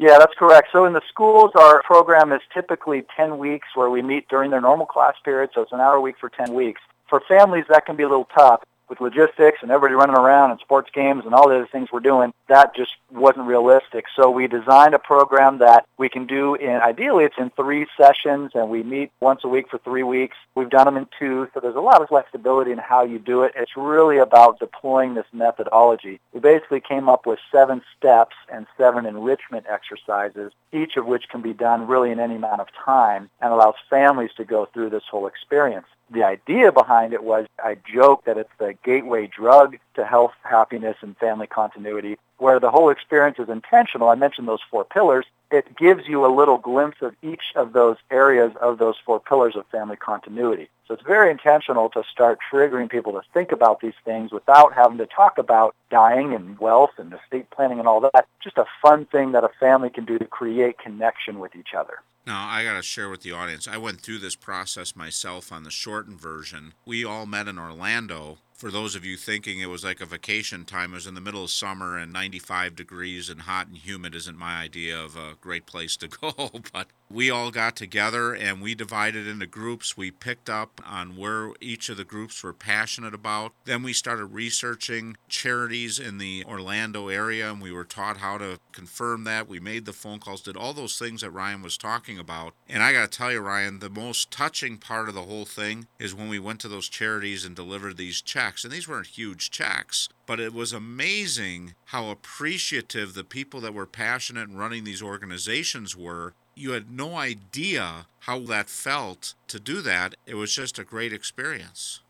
Yeah, 0.00 0.18
that's 0.18 0.32
correct. 0.38 0.68
So 0.72 0.86
in 0.86 0.94
the 0.94 1.02
schools, 1.10 1.50
our 1.54 1.82
program 1.82 2.32
is 2.32 2.40
typically 2.54 3.04
10 3.18 3.36
weeks 3.36 3.68
where 3.74 3.90
we 3.90 4.00
meet 4.00 4.26
during 4.28 4.50
their 4.50 4.62
normal 4.62 4.86
class 4.86 5.12
period, 5.22 5.50
so 5.54 5.60
it's 5.60 5.72
an 5.72 5.80
hour 5.80 5.96
a 5.96 6.00
week 6.00 6.14
for 6.18 6.30
10 6.30 6.54
weeks. 6.54 6.80
For 7.10 7.20
families, 7.28 7.66
that 7.68 7.84
can 7.84 7.96
be 7.96 8.02
a 8.04 8.08
little 8.08 8.26
tough 8.34 8.62
with 8.90 9.00
logistics 9.00 9.60
and 9.62 9.70
everybody 9.70 9.94
running 9.94 10.16
around 10.16 10.50
and 10.50 10.60
sports 10.60 10.90
games 10.92 11.24
and 11.24 11.32
all 11.32 11.48
the 11.48 11.54
other 11.54 11.68
things 11.70 11.88
we're 11.92 12.00
doing, 12.00 12.34
that 12.48 12.74
just 12.74 12.90
wasn't 13.10 13.46
realistic. 13.46 14.04
So 14.16 14.30
we 14.30 14.48
designed 14.48 14.94
a 14.94 14.98
program 14.98 15.58
that 15.58 15.86
we 15.96 16.08
can 16.08 16.26
do 16.26 16.56
in, 16.56 16.70
ideally 16.70 17.24
it's 17.24 17.36
in 17.38 17.50
three 17.50 17.86
sessions 17.96 18.50
and 18.54 18.68
we 18.68 18.82
meet 18.82 19.12
once 19.20 19.42
a 19.44 19.48
week 19.48 19.70
for 19.70 19.78
three 19.78 20.02
weeks. 20.02 20.36
We've 20.56 20.68
done 20.68 20.86
them 20.86 20.96
in 20.96 21.06
two, 21.18 21.48
so 21.54 21.60
there's 21.60 21.76
a 21.76 21.80
lot 21.80 22.02
of 22.02 22.08
flexibility 22.08 22.72
in 22.72 22.78
how 22.78 23.04
you 23.04 23.20
do 23.20 23.44
it. 23.44 23.52
It's 23.54 23.76
really 23.76 24.18
about 24.18 24.58
deploying 24.58 25.14
this 25.14 25.26
methodology. 25.32 26.20
We 26.32 26.40
basically 26.40 26.80
came 26.80 27.08
up 27.08 27.24
with 27.24 27.38
seven 27.52 27.82
steps 27.96 28.34
and 28.52 28.66
seven 28.76 29.06
enrichment 29.06 29.66
exercises, 29.70 30.52
each 30.72 30.96
of 30.96 31.06
which 31.06 31.28
can 31.28 31.40
be 31.40 31.52
done 31.52 31.86
really 31.86 32.10
in 32.10 32.18
any 32.18 32.34
amount 32.34 32.60
of 32.60 32.66
time 32.84 33.30
and 33.40 33.52
allows 33.52 33.76
families 33.88 34.30
to 34.36 34.44
go 34.44 34.66
through 34.66 34.90
this 34.90 35.04
whole 35.08 35.28
experience 35.28 35.86
the 36.10 36.24
idea 36.24 36.72
behind 36.72 37.12
it 37.12 37.22
was 37.22 37.46
I 37.62 37.76
joke 37.92 38.24
that 38.24 38.36
it's 38.36 38.50
the 38.58 38.74
gateway 38.84 39.28
drug 39.28 39.76
to 39.94 40.04
health, 40.04 40.32
happiness, 40.42 40.96
and 41.02 41.16
family 41.16 41.46
continuity, 41.46 42.18
where 42.40 42.58
the 42.58 42.70
whole 42.70 42.90
experience 42.90 43.38
is 43.38 43.48
intentional. 43.48 44.08
I 44.08 44.14
mentioned 44.14 44.48
those 44.48 44.62
four 44.70 44.84
pillars. 44.84 45.26
It 45.50 45.76
gives 45.76 46.06
you 46.06 46.24
a 46.24 46.34
little 46.34 46.58
glimpse 46.58 47.02
of 47.02 47.14
each 47.22 47.52
of 47.56 47.72
those 47.72 47.96
areas 48.10 48.52
of 48.60 48.78
those 48.78 48.96
four 49.04 49.20
pillars 49.20 49.56
of 49.56 49.66
family 49.66 49.96
continuity. 49.96 50.70
So 50.86 50.94
it's 50.94 51.02
very 51.02 51.30
intentional 51.30 51.88
to 51.90 52.02
start 52.10 52.38
triggering 52.50 52.90
people 52.90 53.12
to 53.12 53.22
think 53.32 53.52
about 53.52 53.80
these 53.80 53.94
things 54.04 54.32
without 54.32 54.72
having 54.72 54.98
to 54.98 55.06
talk 55.06 55.38
about 55.38 55.74
dying 55.90 56.34
and 56.34 56.58
wealth 56.58 56.90
and 56.98 57.12
estate 57.12 57.50
planning 57.50 57.78
and 57.78 57.86
all 57.86 58.00
that. 58.00 58.26
Just 58.42 58.58
a 58.58 58.64
fun 58.82 59.06
thing 59.06 59.32
that 59.32 59.44
a 59.44 59.50
family 59.60 59.90
can 59.90 60.04
do 60.04 60.18
to 60.18 60.24
create 60.24 60.78
connection 60.78 61.38
with 61.38 61.54
each 61.54 61.74
other. 61.76 61.98
Now, 62.26 62.46
I 62.48 62.64
got 62.64 62.74
to 62.74 62.82
share 62.82 63.08
with 63.08 63.22
the 63.22 63.32
audience. 63.32 63.66
I 63.66 63.76
went 63.76 64.00
through 64.00 64.18
this 64.18 64.36
process 64.36 64.94
myself 64.94 65.50
on 65.52 65.62
the 65.62 65.70
shortened 65.70 66.20
version. 66.20 66.74
We 66.84 67.04
all 67.04 67.26
met 67.26 67.48
in 67.48 67.58
Orlando 67.58 68.38
for 68.60 68.70
those 68.70 68.94
of 68.94 69.06
you 69.06 69.16
thinking 69.16 69.58
it 69.58 69.70
was 69.70 69.84
like 69.84 70.02
a 70.02 70.06
vacation 70.06 70.66
time, 70.66 70.92
it 70.92 70.96
was 70.96 71.06
in 71.06 71.14
the 71.14 71.20
middle 71.22 71.42
of 71.42 71.50
summer 71.50 71.96
and 71.96 72.12
95 72.12 72.76
degrees 72.76 73.30
and 73.30 73.40
hot 73.40 73.68
and 73.68 73.78
humid 73.78 74.14
isn't 74.14 74.36
my 74.36 74.60
idea 74.60 75.00
of 75.00 75.16
a 75.16 75.34
great 75.40 75.64
place 75.64 75.96
to 75.96 76.08
go. 76.20 76.50
But 76.70 76.88
we 77.10 77.28
all 77.28 77.50
got 77.50 77.74
together 77.74 78.34
and 78.34 78.62
we 78.62 78.74
divided 78.74 79.26
into 79.26 79.46
groups. 79.46 79.96
We 79.96 80.10
picked 80.10 80.48
up 80.48 80.80
on 80.86 81.16
where 81.16 81.52
each 81.60 81.88
of 81.88 81.96
the 81.96 82.04
groups 82.04 82.42
were 82.42 82.52
passionate 82.52 83.14
about. 83.14 83.52
Then 83.64 83.82
we 83.82 83.92
started 83.92 84.26
researching 84.26 85.16
charities 85.28 85.98
in 85.98 86.18
the 86.18 86.44
Orlando 86.46 87.08
area 87.08 87.50
and 87.50 87.60
we 87.60 87.72
were 87.72 87.84
taught 87.84 88.18
how 88.18 88.38
to 88.38 88.60
confirm 88.72 89.24
that. 89.24 89.48
We 89.48 89.58
made 89.58 89.86
the 89.86 89.92
phone 89.92 90.20
calls, 90.20 90.40
did 90.40 90.56
all 90.56 90.72
those 90.72 90.98
things 90.98 91.22
that 91.22 91.30
Ryan 91.30 91.62
was 91.62 91.76
talking 91.76 92.18
about. 92.18 92.54
And 92.68 92.82
I 92.82 92.92
got 92.92 93.10
to 93.10 93.18
tell 93.18 93.32
you, 93.32 93.40
Ryan, 93.40 93.80
the 93.80 93.90
most 93.90 94.30
touching 94.30 94.78
part 94.78 95.08
of 95.08 95.14
the 95.14 95.22
whole 95.22 95.44
thing 95.44 95.88
is 95.98 96.14
when 96.14 96.28
we 96.28 96.38
went 96.38 96.60
to 96.60 96.68
those 96.68 96.88
charities 96.88 97.44
and 97.44 97.56
delivered 97.56 97.96
these 97.96 98.22
checks 98.22 98.62
and 98.62 98.72
these 98.72 98.86
weren't 98.86 99.08
huge 99.08 99.50
checks, 99.50 100.08
but 100.26 100.38
it 100.38 100.54
was 100.54 100.72
amazing 100.72 101.74
how 101.86 102.08
appreciative 102.08 103.14
the 103.14 103.24
people 103.24 103.60
that 103.60 103.74
were 103.74 103.86
passionate 103.86 104.48
in 104.48 104.56
running 104.56 104.84
these 104.84 105.02
organizations 105.02 105.96
were. 105.96 106.34
You 106.60 106.72
had 106.72 106.94
no 106.94 107.16
idea 107.16 108.06
how 108.20 108.40
that 108.40 108.68
felt 108.68 109.32
to 109.48 109.58
do 109.58 109.80
that. 109.80 110.14
It 110.26 110.34
was 110.34 110.54
just 110.54 110.78
a 110.78 110.84
great 110.84 111.10
experience. 111.10 112.00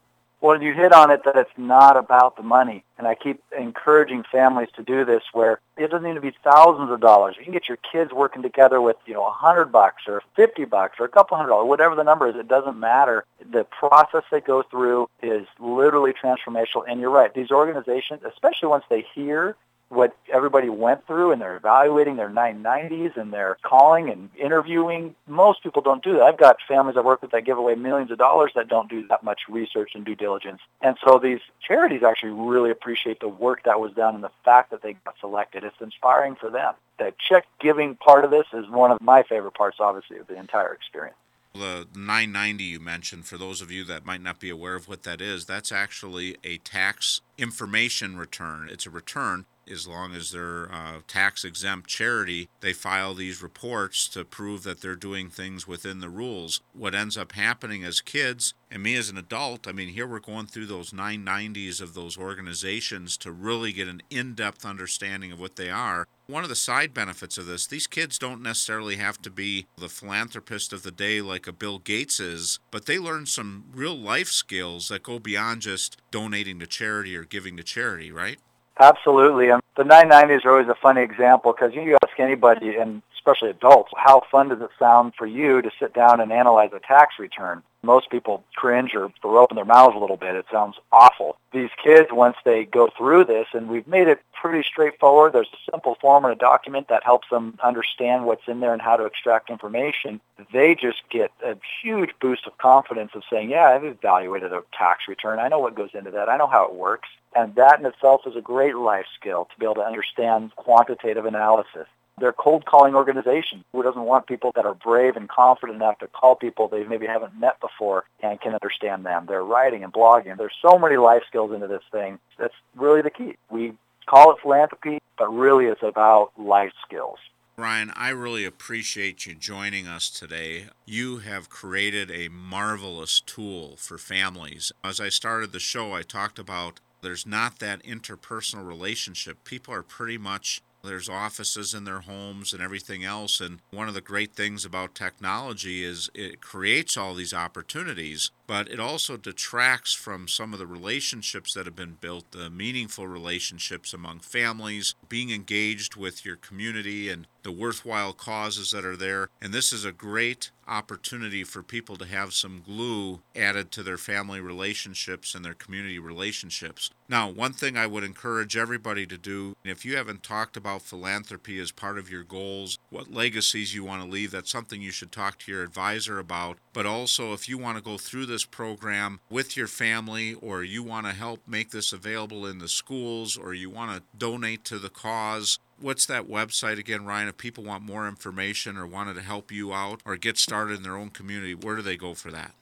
Well, 0.40 0.60
you 0.60 0.74
hit 0.74 0.92
on 0.92 1.12
it 1.12 1.22
that 1.24 1.36
it's 1.36 1.56
not 1.56 1.96
about 1.96 2.36
the 2.36 2.42
money. 2.42 2.82
And 2.98 3.06
I 3.06 3.14
keep 3.14 3.40
encouraging 3.56 4.24
families 4.32 4.70
to 4.74 4.82
do 4.82 5.04
this 5.04 5.22
where 5.32 5.60
it 5.76 5.90
doesn't 5.90 6.02
need 6.02 6.14
to 6.14 6.20
be 6.20 6.34
thousands 6.42 6.90
of 6.90 6.98
dollars. 6.98 7.36
You 7.38 7.44
can 7.44 7.52
get 7.52 7.68
your 7.68 7.78
kids 7.92 8.12
working 8.12 8.42
together 8.42 8.80
with, 8.80 8.96
you 9.06 9.14
know, 9.14 9.24
a 9.24 9.30
hundred 9.30 9.66
bucks 9.66 10.02
or 10.08 10.20
fifty 10.34 10.64
bucks 10.64 10.96
or 10.98 11.04
a 11.04 11.08
couple 11.08 11.36
hundred 11.36 11.50
dollars, 11.50 11.68
whatever 11.68 11.94
the 11.94 12.02
number 12.02 12.26
is, 12.26 12.34
it 12.34 12.48
doesn't 12.48 12.78
matter. 12.78 13.26
The 13.52 13.64
process 13.64 14.24
they 14.32 14.40
go 14.40 14.64
through 14.64 15.08
is 15.22 15.46
literally 15.60 16.12
transformational. 16.12 16.84
And 16.88 17.00
you're 17.00 17.10
right, 17.10 17.32
these 17.32 17.52
organizations, 17.52 18.22
especially 18.24 18.68
once 18.68 18.84
they 18.90 19.06
hear 19.14 19.54
what 19.90 20.16
everybody 20.32 20.68
went 20.68 21.04
through 21.06 21.32
and 21.32 21.42
they're 21.42 21.56
evaluating 21.56 22.14
their 22.14 22.30
990s 22.30 23.16
and 23.16 23.32
they're 23.32 23.58
calling 23.62 24.08
and 24.08 24.30
interviewing. 24.38 25.16
Most 25.26 25.64
people 25.64 25.82
don't 25.82 26.02
do 26.02 26.12
that. 26.14 26.22
I've 26.22 26.38
got 26.38 26.58
families 26.66 26.96
I 26.96 27.00
work 27.00 27.22
with 27.22 27.32
that 27.32 27.44
give 27.44 27.58
away 27.58 27.74
millions 27.74 28.12
of 28.12 28.18
dollars 28.18 28.52
that 28.54 28.68
don't 28.68 28.88
do 28.88 29.06
that 29.08 29.24
much 29.24 29.40
research 29.48 29.90
and 29.96 30.04
due 30.04 30.14
diligence. 30.14 30.60
And 30.80 30.96
so 31.04 31.18
these 31.18 31.40
charities 31.66 32.04
actually 32.04 32.30
really 32.30 32.70
appreciate 32.70 33.18
the 33.18 33.28
work 33.28 33.64
that 33.64 33.80
was 33.80 33.92
done 33.92 34.14
and 34.14 34.22
the 34.22 34.30
fact 34.44 34.70
that 34.70 34.80
they 34.80 34.92
got 35.04 35.16
selected. 35.20 35.64
It's 35.64 35.80
inspiring 35.80 36.36
for 36.36 36.50
them. 36.50 36.74
The 36.98 37.12
check 37.28 37.46
giving 37.58 37.96
part 37.96 38.24
of 38.24 38.30
this 38.30 38.46
is 38.52 38.70
one 38.70 38.92
of 38.92 39.00
my 39.00 39.24
favorite 39.24 39.54
parts, 39.54 39.78
obviously, 39.80 40.18
of 40.18 40.28
the 40.28 40.38
entire 40.38 40.72
experience. 40.72 41.16
The 41.52 41.88
990 41.96 42.62
you 42.62 42.78
mentioned, 42.78 43.26
for 43.26 43.36
those 43.36 43.60
of 43.60 43.72
you 43.72 43.84
that 43.84 44.06
might 44.06 44.22
not 44.22 44.38
be 44.38 44.50
aware 44.50 44.76
of 44.76 44.86
what 44.86 45.02
that 45.02 45.20
is, 45.20 45.46
that's 45.46 45.72
actually 45.72 46.36
a 46.44 46.58
tax 46.58 47.22
information 47.38 48.16
return. 48.16 48.68
It's 48.70 48.86
a 48.86 48.90
return 48.90 49.46
as 49.70 49.86
long 49.86 50.14
as 50.14 50.32
they're 50.32 50.70
uh, 50.72 51.00
tax 51.06 51.44
exempt 51.44 51.88
charity, 51.88 52.48
they 52.60 52.72
file 52.72 53.14
these 53.14 53.42
reports 53.42 54.08
to 54.08 54.24
prove 54.24 54.62
that 54.64 54.80
they're 54.80 54.96
doing 54.96 55.30
things 55.30 55.66
within 55.66 56.00
the 56.00 56.08
rules. 56.08 56.60
What 56.72 56.94
ends 56.94 57.16
up 57.16 57.32
happening 57.32 57.84
as 57.84 58.00
kids, 58.00 58.54
and 58.70 58.82
me 58.82 58.96
as 58.96 59.08
an 59.08 59.18
adult, 59.18 59.66
I 59.66 59.72
mean, 59.72 59.88
here 59.88 60.06
we're 60.06 60.20
going 60.20 60.46
through 60.46 60.66
those 60.66 60.92
990s 60.92 61.80
of 61.80 61.94
those 61.94 62.16
organizations 62.16 63.16
to 63.18 63.32
really 63.32 63.72
get 63.72 63.88
an 63.88 64.02
in 64.10 64.34
depth 64.34 64.64
understanding 64.64 65.32
of 65.32 65.40
what 65.40 65.56
they 65.56 65.70
are. 65.70 66.06
One 66.26 66.44
of 66.44 66.48
the 66.48 66.56
side 66.56 66.94
benefits 66.94 67.38
of 67.38 67.46
this, 67.46 67.66
these 67.66 67.88
kids 67.88 68.16
don't 68.16 68.42
necessarily 68.42 68.96
have 68.96 69.20
to 69.22 69.30
be 69.30 69.66
the 69.76 69.88
philanthropist 69.88 70.72
of 70.72 70.84
the 70.84 70.92
day 70.92 71.20
like 71.20 71.48
a 71.48 71.52
Bill 71.52 71.80
Gates 71.80 72.20
is, 72.20 72.60
but 72.70 72.86
they 72.86 73.00
learn 73.00 73.26
some 73.26 73.64
real 73.72 73.96
life 73.96 74.28
skills 74.28 74.88
that 74.88 75.02
go 75.02 75.18
beyond 75.18 75.62
just 75.62 75.96
donating 76.12 76.60
to 76.60 76.68
charity 76.68 77.16
or 77.16 77.24
giving 77.24 77.56
to 77.56 77.64
charity, 77.64 78.12
right? 78.12 78.38
Absolutely. 78.80 79.50
And 79.50 79.60
the 79.76 79.82
990s 79.82 80.44
are 80.46 80.52
always 80.52 80.68
a 80.68 80.74
funny 80.74 81.02
example 81.02 81.52
because 81.52 81.74
you 81.74 81.98
ask 82.02 82.18
anybody, 82.18 82.76
and 82.76 83.02
especially 83.14 83.50
adults, 83.50 83.92
how 83.94 84.22
fun 84.32 84.48
does 84.48 84.62
it 84.62 84.70
sound 84.78 85.12
for 85.18 85.26
you 85.26 85.60
to 85.60 85.70
sit 85.78 85.92
down 85.92 86.20
and 86.20 86.32
analyze 86.32 86.70
a 86.72 86.80
tax 86.80 87.16
return? 87.18 87.62
Most 87.82 88.10
people 88.10 88.44
cringe 88.54 88.94
or 88.94 89.10
throw 89.22 89.38
open 89.38 89.56
their 89.56 89.64
mouths 89.64 89.96
a 89.96 89.98
little 89.98 90.16
bit. 90.16 90.34
It 90.34 90.46
sounds 90.52 90.76
awful. 90.92 91.36
These 91.52 91.70
kids, 91.82 92.08
once 92.12 92.36
they 92.44 92.64
go 92.64 92.90
through 92.96 93.24
this, 93.24 93.46
and 93.54 93.68
we've 93.68 93.86
made 93.86 94.06
it 94.06 94.20
pretty 94.34 94.62
straightforward, 94.66 95.32
there's 95.32 95.48
a 95.52 95.70
simple 95.70 95.96
form 96.00 96.24
in 96.24 96.30
a 96.30 96.36
document 96.36 96.88
that 96.88 97.04
helps 97.04 97.28
them 97.30 97.58
understand 97.62 98.26
what's 98.26 98.46
in 98.46 98.60
there 98.60 98.72
and 98.72 98.82
how 98.82 98.96
to 98.96 99.04
extract 99.04 99.50
information. 99.50 100.20
They 100.52 100.74
just 100.74 101.02
get 101.10 101.30
a 101.44 101.56
huge 101.82 102.10
boost 102.20 102.46
of 102.46 102.58
confidence 102.58 103.12
of 103.14 103.22
saying, 103.30 103.50
yeah, 103.50 103.68
I've 103.68 103.84
evaluated 103.84 104.52
a 104.52 104.62
tax 104.76 105.04
return. 105.08 105.38
I 105.38 105.48
know 105.48 105.58
what 105.58 105.74
goes 105.74 105.90
into 105.94 106.10
that. 106.12 106.28
I 106.28 106.36
know 106.36 106.46
how 106.46 106.64
it 106.64 106.74
works. 106.74 107.08
And 107.34 107.54
that 107.54 107.78
in 107.78 107.86
itself 107.86 108.22
is 108.26 108.36
a 108.36 108.40
great 108.40 108.76
life 108.76 109.06
skill 109.18 109.46
to 109.46 109.58
be 109.58 109.64
able 109.64 109.76
to 109.76 109.82
understand 109.82 110.54
quantitative 110.56 111.24
analysis 111.24 111.86
They're 112.20 112.32
cold 112.32 112.66
calling 112.66 112.94
organizations. 112.94 113.64
Who 113.72 113.82
doesn't 113.82 114.02
want 114.02 114.26
people 114.26 114.52
that 114.54 114.66
are 114.66 114.74
brave 114.74 115.16
and 115.16 115.28
confident 115.28 115.76
enough 115.76 115.98
to 115.98 116.06
call 116.06 116.36
people 116.36 116.68
they 116.68 116.84
maybe 116.84 117.06
haven't 117.06 117.38
met 117.38 117.60
before 117.60 118.04
and 118.22 118.40
can 118.40 118.54
understand 118.54 119.04
them? 119.04 119.26
They're 119.26 119.44
writing 119.44 119.82
and 119.82 119.92
blogging. 119.92 120.36
There's 120.36 120.54
so 120.60 120.78
many 120.78 120.96
life 120.96 121.22
skills 121.26 121.52
into 121.52 121.66
this 121.66 121.82
thing. 121.90 122.18
That's 122.38 122.54
really 122.76 123.02
the 123.02 123.10
key. 123.10 123.36
We 123.50 123.72
call 124.06 124.32
it 124.32 124.38
philanthropy, 124.42 125.00
but 125.18 125.32
really 125.32 125.66
it's 125.66 125.82
about 125.82 126.32
life 126.38 126.72
skills. 126.86 127.18
Ryan, 127.56 127.92
I 127.94 128.08
really 128.08 128.46
appreciate 128.46 129.26
you 129.26 129.34
joining 129.34 129.86
us 129.86 130.08
today. 130.08 130.68
You 130.86 131.18
have 131.18 131.50
created 131.50 132.10
a 132.10 132.28
marvelous 132.28 133.20
tool 133.20 133.74
for 133.76 133.98
families. 133.98 134.72
As 134.82 134.98
I 134.98 135.10
started 135.10 135.52
the 135.52 135.60
show, 135.60 135.92
I 135.92 136.00
talked 136.00 136.38
about 136.38 136.80
there's 137.02 137.26
not 137.26 137.58
that 137.58 137.82
interpersonal 137.82 138.66
relationship. 138.66 139.44
People 139.44 139.74
are 139.74 139.82
pretty 139.82 140.16
much 140.16 140.62
there's 140.82 141.08
offices 141.08 141.74
in 141.74 141.84
their 141.84 142.00
homes 142.00 142.52
and 142.52 142.62
everything 142.62 143.04
else. 143.04 143.40
And 143.40 143.60
one 143.70 143.88
of 143.88 143.94
the 143.94 144.00
great 144.00 144.34
things 144.34 144.64
about 144.64 144.94
technology 144.94 145.84
is 145.84 146.10
it 146.14 146.40
creates 146.40 146.96
all 146.96 147.14
these 147.14 147.34
opportunities, 147.34 148.30
but 148.50 148.68
it 148.68 148.80
also 148.80 149.16
detracts 149.16 149.94
from 149.94 150.26
some 150.26 150.52
of 150.52 150.58
the 150.58 150.66
relationships 150.66 151.54
that 151.54 151.66
have 151.66 151.76
been 151.76 151.96
built, 152.00 152.32
the 152.32 152.50
meaningful 152.50 153.06
relationships 153.06 153.94
among 153.94 154.18
families, 154.18 154.96
being 155.08 155.30
engaged 155.30 155.94
with 155.94 156.24
your 156.24 156.34
community 156.34 157.08
and 157.08 157.28
the 157.44 157.52
worthwhile 157.52 158.12
causes 158.12 158.72
that 158.72 158.84
are 158.84 158.96
there. 158.96 159.28
And 159.40 159.54
this 159.54 159.72
is 159.72 159.84
a 159.84 159.92
great 159.92 160.50
opportunity 160.70 161.42
for 161.42 161.62
people 161.62 161.96
to 161.96 162.06
have 162.06 162.32
some 162.32 162.62
glue 162.64 163.20
added 163.34 163.72
to 163.72 163.82
their 163.82 163.98
family 163.98 164.40
relationships 164.40 165.34
and 165.34 165.44
their 165.44 165.54
community 165.54 165.98
relationships. 165.98 166.90
Now, 167.08 167.28
one 167.28 167.52
thing 167.52 167.76
I 167.76 167.88
would 167.88 168.04
encourage 168.04 168.56
everybody 168.56 169.04
to 169.06 169.18
do, 169.18 169.56
if 169.64 169.84
you 169.84 169.96
haven't 169.96 170.22
talked 170.22 170.56
about 170.56 170.82
philanthropy 170.82 171.58
as 171.58 171.72
part 171.72 171.98
of 171.98 172.08
your 172.08 172.22
goals, 172.22 172.78
what 172.88 173.12
legacies 173.12 173.74
you 173.74 173.84
want 173.84 174.02
to 174.02 174.08
leave, 174.08 174.30
that's 174.30 174.50
something 174.50 174.80
you 174.80 174.92
should 174.92 175.10
talk 175.10 175.38
to 175.40 175.52
your 175.52 175.64
advisor 175.64 176.20
about. 176.20 176.58
But 176.72 176.86
also, 176.86 177.32
if 177.32 177.48
you 177.48 177.58
want 177.58 177.78
to 177.78 177.82
go 177.82 177.98
through 177.98 178.26
this 178.26 178.39
program 178.44 179.20
with 179.28 179.56
your 179.56 179.66
family, 179.66 180.34
or 180.34 180.62
you 180.62 180.82
want 180.82 181.06
to 181.06 181.12
help 181.12 181.40
make 181.46 181.70
this 181.70 181.92
available 181.92 182.46
in 182.46 182.58
the 182.58 182.68
schools, 182.68 183.36
or 183.36 183.54
you 183.54 183.70
want 183.70 183.96
to 183.96 184.02
donate 184.16 184.64
to 184.64 184.78
the 184.78 184.88
cause, 184.88 185.58
what's 185.80 186.06
that 186.06 186.28
website 186.28 186.78
again, 186.78 187.04
Ryan? 187.04 187.28
If 187.28 187.36
people 187.36 187.64
want 187.64 187.82
more 187.82 188.06
information 188.06 188.76
or 188.76 188.86
wanted 188.86 189.14
to 189.14 189.22
help 189.22 189.50
you 189.50 189.72
out 189.72 190.00
or 190.04 190.16
get 190.16 190.38
started 190.38 190.76
in 190.76 190.82
their 190.82 190.96
own 190.96 191.10
community, 191.10 191.54
where 191.54 191.76
do 191.76 191.82
they 191.82 191.96
go 191.96 192.14
for 192.14 192.30
that? 192.30 192.52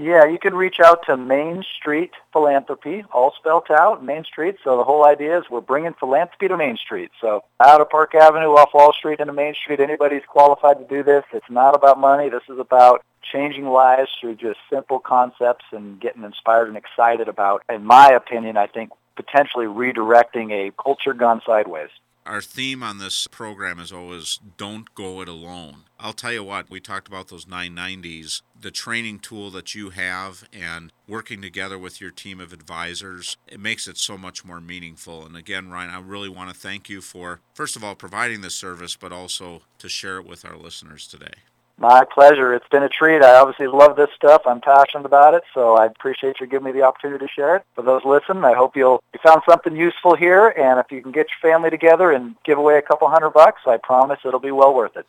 Yeah, 0.00 0.26
you 0.26 0.38
can 0.38 0.54
reach 0.54 0.78
out 0.78 1.06
to 1.06 1.16
Main 1.16 1.64
Street 1.76 2.12
Philanthropy, 2.32 3.04
all 3.12 3.34
spelled 3.36 3.66
out, 3.68 4.04
Main 4.04 4.22
Street. 4.22 4.54
So 4.62 4.76
the 4.76 4.84
whole 4.84 5.04
idea 5.04 5.36
is 5.40 5.50
we're 5.50 5.60
bringing 5.60 5.92
philanthropy 5.94 6.46
to 6.46 6.56
Main 6.56 6.76
Street. 6.76 7.10
So 7.20 7.42
out 7.58 7.80
of 7.80 7.90
Park 7.90 8.14
Avenue, 8.14 8.50
off 8.50 8.70
Wall 8.72 8.92
Street, 8.92 9.18
into 9.18 9.32
Main 9.32 9.54
Street, 9.54 9.80
anybody's 9.80 10.22
qualified 10.24 10.78
to 10.78 10.84
do 10.84 11.02
this. 11.02 11.24
It's 11.32 11.50
not 11.50 11.74
about 11.74 11.98
money. 11.98 12.28
This 12.28 12.44
is 12.48 12.60
about 12.60 13.04
changing 13.32 13.66
lives 13.66 14.10
through 14.20 14.36
just 14.36 14.60
simple 14.70 15.00
concepts 15.00 15.64
and 15.72 16.00
getting 16.00 16.22
inspired 16.22 16.68
and 16.68 16.76
excited 16.76 17.26
about, 17.26 17.64
in 17.68 17.84
my 17.84 18.10
opinion, 18.10 18.56
I 18.56 18.68
think 18.68 18.90
potentially 19.16 19.66
redirecting 19.66 20.52
a 20.52 20.70
culture 20.80 21.12
gone 21.12 21.42
sideways. 21.44 21.90
Our 22.28 22.42
theme 22.42 22.82
on 22.82 22.98
this 22.98 23.26
program 23.26 23.80
is 23.80 23.90
always 23.90 24.38
don't 24.58 24.94
go 24.94 25.22
it 25.22 25.30
alone. 25.30 25.84
I'll 25.98 26.12
tell 26.12 26.30
you 26.30 26.44
what, 26.44 26.68
we 26.68 26.78
talked 26.78 27.08
about 27.08 27.28
those 27.28 27.46
990s, 27.46 28.42
the 28.60 28.70
training 28.70 29.20
tool 29.20 29.50
that 29.52 29.74
you 29.74 29.88
have 29.90 30.46
and 30.52 30.92
working 31.06 31.40
together 31.40 31.78
with 31.78 32.02
your 32.02 32.10
team 32.10 32.38
of 32.38 32.52
advisors, 32.52 33.38
it 33.46 33.58
makes 33.58 33.88
it 33.88 33.96
so 33.96 34.18
much 34.18 34.44
more 34.44 34.60
meaningful. 34.60 35.24
And 35.24 35.38
again, 35.38 35.70
Ryan, 35.70 35.88
I 35.88 36.00
really 36.00 36.28
want 36.28 36.50
to 36.50 36.54
thank 36.54 36.90
you 36.90 37.00
for, 37.00 37.40
first 37.54 37.76
of 37.76 37.82
all, 37.82 37.94
providing 37.94 38.42
this 38.42 38.54
service, 38.54 38.94
but 38.94 39.10
also 39.10 39.62
to 39.78 39.88
share 39.88 40.18
it 40.18 40.26
with 40.26 40.44
our 40.44 40.58
listeners 40.58 41.06
today. 41.06 41.32
My 41.80 42.04
pleasure. 42.04 42.52
It's 42.52 42.68
been 42.68 42.82
a 42.82 42.88
treat. 42.88 43.22
I 43.22 43.36
obviously 43.36 43.68
love 43.68 43.94
this 43.94 44.10
stuff. 44.16 44.42
I'm 44.46 44.60
passionate 44.60 45.06
about 45.06 45.34
it, 45.34 45.44
so 45.54 45.76
I 45.76 45.86
appreciate 45.86 46.40
you 46.40 46.46
giving 46.48 46.66
me 46.66 46.72
the 46.72 46.82
opportunity 46.82 47.24
to 47.24 47.32
share 47.32 47.54
it. 47.54 47.64
For 47.76 47.82
those 47.82 48.04
listening, 48.04 48.44
I 48.44 48.54
hope 48.54 48.76
you'll 48.76 49.00
you 49.14 49.20
found 49.22 49.42
something 49.48 49.76
useful 49.76 50.16
here, 50.16 50.48
and 50.48 50.80
if 50.80 50.90
you 50.90 51.00
can 51.00 51.12
get 51.12 51.28
your 51.28 51.52
family 51.52 51.70
together 51.70 52.10
and 52.10 52.34
give 52.44 52.58
away 52.58 52.78
a 52.78 52.82
couple 52.82 53.08
hundred 53.08 53.30
bucks, 53.30 53.62
I 53.64 53.76
promise 53.76 54.18
it'll 54.24 54.40
be 54.40 54.50
well 54.50 54.74
worth 54.74 54.96
it. 54.96 55.06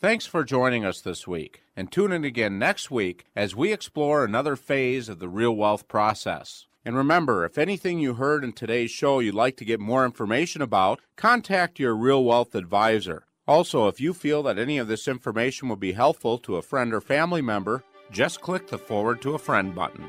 Thanks 0.00 0.26
for 0.26 0.42
joining 0.42 0.84
us 0.84 1.00
this 1.00 1.28
week, 1.28 1.62
and 1.76 1.92
tune 1.92 2.10
in 2.10 2.24
again 2.24 2.58
next 2.58 2.90
week 2.90 3.26
as 3.36 3.54
we 3.54 3.72
explore 3.72 4.24
another 4.24 4.56
phase 4.56 5.08
of 5.08 5.20
the 5.20 5.28
real 5.28 5.54
wealth 5.54 5.86
process. 5.86 6.66
And 6.84 6.96
remember, 6.96 7.44
if 7.44 7.58
anything 7.58 8.00
you 8.00 8.14
heard 8.14 8.42
in 8.42 8.52
today's 8.52 8.90
show 8.90 9.20
you'd 9.20 9.34
like 9.34 9.56
to 9.58 9.64
get 9.64 9.78
more 9.78 10.04
information 10.04 10.62
about, 10.62 11.00
contact 11.14 11.78
your 11.78 11.94
Real 11.94 12.24
Wealth 12.24 12.54
advisor. 12.54 13.26
Also, 13.50 13.88
if 13.88 14.00
you 14.00 14.14
feel 14.14 14.44
that 14.44 14.60
any 14.60 14.78
of 14.78 14.86
this 14.86 15.08
information 15.08 15.68
will 15.68 15.74
be 15.74 15.90
helpful 15.90 16.38
to 16.38 16.54
a 16.54 16.62
friend 16.62 16.94
or 16.94 17.00
family 17.00 17.42
member, 17.42 17.82
just 18.12 18.40
click 18.40 18.68
the 18.68 18.78
Forward 18.78 19.20
to 19.22 19.34
a 19.34 19.40
Friend 19.40 19.74
button. 19.74 20.08